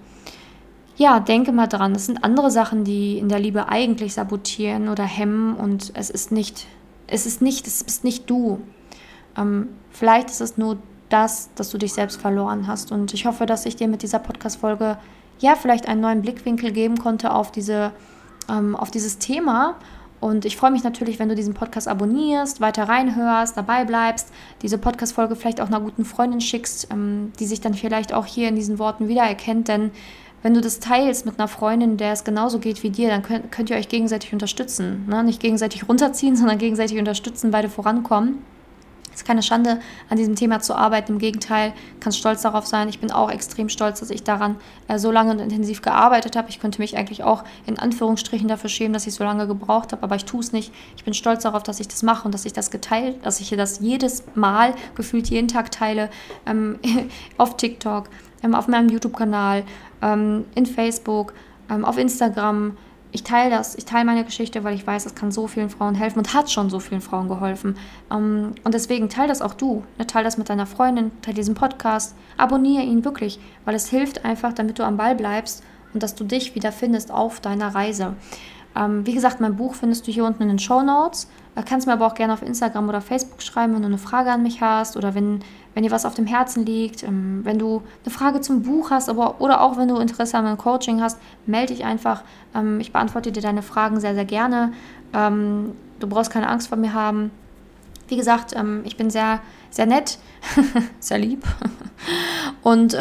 ja, 0.97 1.19
denke 1.21 1.53
mal 1.53 1.67
dran. 1.67 1.93
Das 1.93 2.07
sind 2.07 2.23
andere 2.23 2.51
Sachen, 2.51 2.85
die 2.85 3.19
in 3.19 3.29
der 3.29 3.41
Liebe 3.41 3.69
eigentlich 3.69 4.15
sabotieren 4.15 4.89
oder 4.89 5.05
hemmen. 5.05 5.57
Und 5.57 5.93
es 5.95 6.09
ist 6.09 6.31
nicht, 6.31 6.67
es 7.09 7.27
ist 7.27 7.43
nicht, 7.43 7.67
es 7.67 7.83
bist 7.83 8.05
nicht 8.05 8.31
du. 8.31 8.61
Ähm, 9.37 9.69
vielleicht 9.91 10.31
ist 10.31 10.41
es 10.41 10.57
nur 10.57 10.79
das, 11.09 11.51
dass 11.57 11.71
du 11.71 11.79
dich 11.79 11.93
selbst 11.93 12.21
verloren 12.21 12.69
hast. 12.69 12.93
Und 12.93 13.13
ich 13.13 13.27
hoffe, 13.27 13.45
dass 13.45 13.67
ich 13.67 13.75
dir 13.75 13.89
mit 13.89 14.03
dieser 14.03 14.21
Podcast-Folge 14.21 14.99
ja 15.41 15.57
vielleicht 15.57 15.89
einen 15.89 16.01
neuen 16.01 16.23
Blickwinkel 16.23 16.71
geben 16.71 16.97
konnte 16.99 17.35
auf 17.35 17.51
diese, 17.51 17.93
ähm, 18.49 18.77
auf 18.77 18.93
dieses 18.93 19.19
Thema 19.19 19.75
und 20.23 20.45
ich 20.45 20.57
freue 20.57 20.71
mich 20.71 20.85
natürlich, 20.85 21.19
wenn 21.19 21.29
du 21.29 21.35
diesen 21.35 21.53
Podcast 21.53 21.89
abonnierst, 21.89 22.61
weiter 22.61 22.85
reinhörst, 22.85 23.57
dabei 23.57 23.85
bleibst, 23.85 24.29
diese 24.63 24.79
Podcast-Folge 24.79 25.35
vielleicht 25.35 25.61
auch 25.61 25.67
einer 25.67 25.81
guten 25.81 26.05
Freundin 26.05 26.41
schickst, 26.41 26.87
ähm, 26.93 27.33
die 27.41 27.45
sich 27.45 27.61
dann 27.61 27.75
vielleicht 27.75 28.15
auch 28.15 28.25
hier 28.25 28.49
in 28.49 28.55
diesen 28.55 28.79
Worten 28.79 29.09
wiedererkennt. 29.09 29.67
Denn 29.67 29.91
wenn 30.45 30.55
du 30.55 30.61
das 30.61 30.79
teilst 30.79 31.27
mit 31.27 31.41
einer 31.41 31.49
Freundin, 31.49 31.97
der 31.97 32.13
es 32.13 32.23
genauso 32.23 32.61
geht 32.61 32.85
wie 32.85 32.91
dir, 32.91 33.09
dann 33.09 33.23
könnt, 33.23 33.51
könnt 33.51 33.69
ihr 33.71 33.77
euch 33.77 33.89
gegenseitig 33.89 34.33
unterstützen. 34.33 35.07
Ne? 35.09 35.25
Nicht 35.25 35.41
gegenseitig 35.41 35.89
runterziehen, 35.89 36.37
sondern 36.37 36.59
gegenseitig 36.59 37.01
unterstützen, 37.01 37.51
beide 37.51 37.69
vorankommen. 37.69 38.45
Es 39.13 39.19
ist 39.21 39.27
keine 39.27 39.43
Schande, 39.43 39.81
an 40.09 40.17
diesem 40.17 40.37
Thema 40.37 40.61
zu 40.61 40.75
arbeiten. 40.75 41.13
Im 41.13 41.19
Gegenteil, 41.19 41.73
kannst 42.01 42.19
stolz 42.19 42.43
darauf 42.43 42.67
sein. 42.67 42.89
Ich 42.89 42.99
bin 42.99 43.13
auch 43.13 43.31
extrem 43.31 43.69
stolz, 43.69 44.01
dass 44.01 44.11
ich 44.11 44.23
daran 44.23 44.57
äh, 44.89 44.99
so 44.99 45.11
lange 45.11 45.33
und 45.33 45.39
intensiv 45.39 45.83
gearbeitet 45.83 46.37
habe. 46.37 46.49
Ich 46.49 46.61
könnte 46.61 46.81
mich 46.81 46.97
eigentlich 46.97 47.23
auch 47.23 47.45
in 47.67 47.79
Anführungsstrichen 47.79 48.49
dafür 48.49 48.71
schämen, 48.71 48.93
dass 48.93 49.07
ich 49.07 49.15
so 49.15 49.25
lange 49.25 49.47
gebraucht 49.47 49.93
habe, 49.93 50.03
aber 50.03 50.17
ich 50.17 50.25
tue 50.25 50.41
es 50.41 50.53
nicht. 50.53 50.73
Ich 50.97 51.05
bin 51.05 51.15
stolz 51.15 51.43
darauf, 51.43 51.63
dass 51.63 51.81
ich 51.81 51.89
das 51.89 52.03
mache 52.03 52.25
und 52.25 52.33
dass 52.33 52.45
ich 52.45 52.53
das 52.53 52.71
geteilt, 52.71 53.17
dass 53.25 53.41
ich 53.41 53.51
das 53.51 53.81
jedes 53.81 54.25
Mal 54.35 54.75
gefühlt 54.95 55.29
jeden 55.29 55.49
Tag 55.49 55.71
teile 55.71 56.09
ähm, 56.47 56.79
auf 57.39 57.57
TikTok, 57.57 58.09
ähm, 58.43 58.55
auf 58.55 58.69
meinem 58.69 58.89
YouTube-Kanal, 58.89 59.65
ähm, 60.01 60.45
in 60.55 60.67
Facebook, 60.67 61.35
ähm, 61.71 61.85
auf 61.85 61.99
Instagram 61.99 62.77
ich 63.13 63.23
teile 63.23 63.51
das, 63.51 63.75
ich 63.75 63.85
teile 63.85 64.07
meine 64.07 64.25
Geschichte, 64.25 64.65
weil 64.65 64.75
ich 64.75 64.87
weiß, 64.87 65.05
es 65.05 65.15
kann 65.15 65.31
so 65.31 65.47
vielen 65.47 65.69
Frauen 65.69 65.95
helfen 65.95 66.19
und 66.19 66.33
hat 66.33 66.51
schon 66.51 66.71
so 66.71 66.81
vielen 66.81 67.03
Frauen 67.03 67.29
geholfen. 67.29 67.77
Ähm, 68.11 68.55
und 68.65 68.75
deswegen 68.75 69.11
teile 69.11 69.29
das 69.29 69.43
auch 69.43 69.55
du. 69.55 69.85
Ne? 69.99 70.07
Teile 70.07 70.25
das 70.25 70.39
mit 70.39 70.49
deiner 70.49 70.67
Freundin, 70.67 71.13
teile 71.21 71.37
diesen 71.37 71.55
Podcast, 71.55 72.17
abonniere 72.39 72.83
ihn 72.83 73.05
wirklich, 73.05 73.39
weil 73.67 73.75
es 73.75 73.89
hilft 73.89 74.25
einfach, 74.25 74.55
damit 74.55 74.79
du 74.79 74.85
am 74.85 74.97
Ball 74.97 75.15
bleibst 75.15 75.63
und 75.93 76.03
dass 76.03 76.15
du 76.15 76.25
dich 76.25 76.55
wieder 76.55 76.73
findest 76.73 77.11
auf 77.11 77.41
deiner 77.41 77.75
Reise. 77.75 78.17
Ähm, 78.75 79.07
wie 79.07 79.13
gesagt, 79.13 79.41
mein 79.41 79.57
Buch 79.57 79.75
findest 79.75 80.07
du 80.07 80.13
hier 80.13 80.25
unten 80.25 80.43
in 80.43 80.49
den 80.49 80.59
Show 80.59 80.83
Notes. 80.83 81.29
Äh, 81.55 81.63
kannst 81.63 81.87
mir 81.87 81.93
aber 81.93 82.07
auch 82.07 82.15
gerne 82.15 82.33
auf 82.33 82.43
Instagram 82.43 82.89
oder 82.89 83.03
Facebook 83.03 83.43
schreiben, 83.43 83.75
wenn 83.75 83.83
du 83.83 83.89
eine 83.89 83.99
Frage 83.99 84.31
an 84.33 84.43
mich 84.43 84.63
hast 84.63 84.97
oder 84.97 85.15
wenn, 85.15 85.41
wenn 85.75 85.83
dir 85.83 85.91
was 85.91 86.05
auf 86.05 86.15
dem 86.15 86.27
Herzen 86.27 86.67
liegt. 86.67 87.03
Ähm, 87.03 87.41
wenn 87.45 87.59
du 87.59 87.83
eine 88.05 88.13
Frage 88.15 88.41
zum 88.41 88.63
Buch 88.63 88.91
hast 88.91 89.09
aber, 89.09 89.41
oder 89.41 89.61
auch 89.61 89.77
wenn 89.77 89.89
du 89.89 89.97
Interesse 89.97 90.37
an 90.37 90.45
meinem 90.45 90.59
Coaching 90.59 91.01
hast, 91.01 91.19
melde 91.47 91.75
dich 91.75 91.85
einfach. 91.85 92.23
Ähm, 92.55 92.81
ich 92.81 92.93
beantworte 92.93 93.33
dir 93.33 93.43
deine 93.43 93.63
Fragen 93.63 94.01
sehr, 94.01 94.15
sehr 94.15 94.25
gerne. 94.25 94.73
Ähm, 95.15 95.73
du 96.01 96.07
brauchst 96.07 96.31
keine 96.31 96.49
Angst 96.49 96.69
vor 96.69 96.79
mir 96.79 96.93
haben. 96.95 97.31
Wie 98.09 98.17
gesagt, 98.17 98.55
ich 98.85 98.97
bin 98.99 99.09
sehr, 99.09 99.41
sehr 99.71 99.87
nett, 99.87 100.19
sehr 101.01 101.17
lieb. 101.17 101.45
Und 102.63 102.95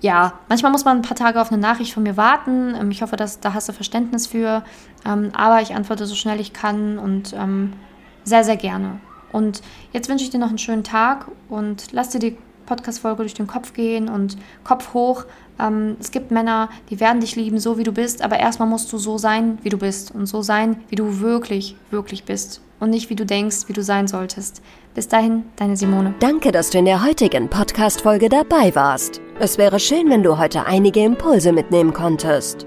ja, 0.00 0.32
manchmal 0.48 0.72
muss 0.72 0.84
man 0.84 0.98
ein 0.98 1.02
paar 1.02 1.16
Tage 1.16 1.40
auf 1.40 1.52
eine 1.52 1.60
Nachricht 1.60 1.94
von 1.94 2.02
mir 2.02 2.16
warten. 2.16 2.90
Ich 2.90 3.00
hoffe, 3.02 3.14
dass 3.14 3.38
da 3.38 3.54
hast 3.54 3.68
du 3.68 3.72
Verständnis 3.72 4.26
für. 4.26 4.64
Aber 5.04 5.62
ich 5.62 5.76
antworte 5.76 6.06
so 6.06 6.16
schnell 6.16 6.40
ich 6.40 6.52
kann 6.52 6.98
und 6.98 7.36
sehr, 8.24 8.42
sehr 8.42 8.56
gerne. 8.56 8.98
Und 9.34 9.62
jetzt 9.92 10.08
wünsche 10.08 10.24
ich 10.24 10.30
dir 10.30 10.38
noch 10.38 10.48
einen 10.48 10.58
schönen 10.58 10.84
Tag 10.84 11.26
und 11.48 11.88
lass 11.90 12.10
dir 12.10 12.20
die 12.20 12.36
Podcast-Folge 12.66 13.24
durch 13.24 13.34
den 13.34 13.48
Kopf 13.48 13.72
gehen 13.72 14.08
und 14.08 14.38
Kopf 14.62 14.94
hoch. 14.94 15.24
es 16.00 16.12
gibt 16.12 16.30
Männer, 16.30 16.70
die 16.88 17.00
werden 17.00 17.20
dich 17.20 17.34
lieben, 17.34 17.58
so 17.58 17.76
wie 17.76 17.82
du 17.82 17.92
bist, 17.92 18.22
aber 18.22 18.38
erstmal 18.38 18.68
musst 18.68 18.92
du 18.92 18.96
so 18.96 19.18
sein, 19.18 19.58
wie 19.62 19.68
du 19.68 19.76
bist 19.76 20.14
und 20.14 20.26
so 20.26 20.40
sein, 20.40 20.76
wie 20.88 20.94
du 20.94 21.20
wirklich, 21.20 21.76
wirklich 21.90 22.24
bist 22.24 22.62
und 22.78 22.90
nicht 22.90 23.10
wie 23.10 23.16
du 23.16 23.26
denkst, 23.26 23.64
wie 23.66 23.72
du 23.72 23.82
sein 23.82 24.06
solltest. 24.06 24.62
Bis 24.94 25.08
dahin, 25.08 25.44
deine 25.56 25.76
Simone. 25.76 26.14
Danke, 26.20 26.52
dass 26.52 26.70
du 26.70 26.78
in 26.78 26.84
der 26.84 27.04
heutigen 27.04 27.50
Podcast-Folge 27.50 28.28
dabei 28.28 28.74
warst. 28.76 29.20
Es 29.40 29.58
wäre 29.58 29.80
schön, 29.80 30.08
wenn 30.10 30.22
du 30.22 30.38
heute 30.38 30.64
einige 30.66 31.00
Impulse 31.00 31.52
mitnehmen 31.52 31.92
konntest. 31.92 32.66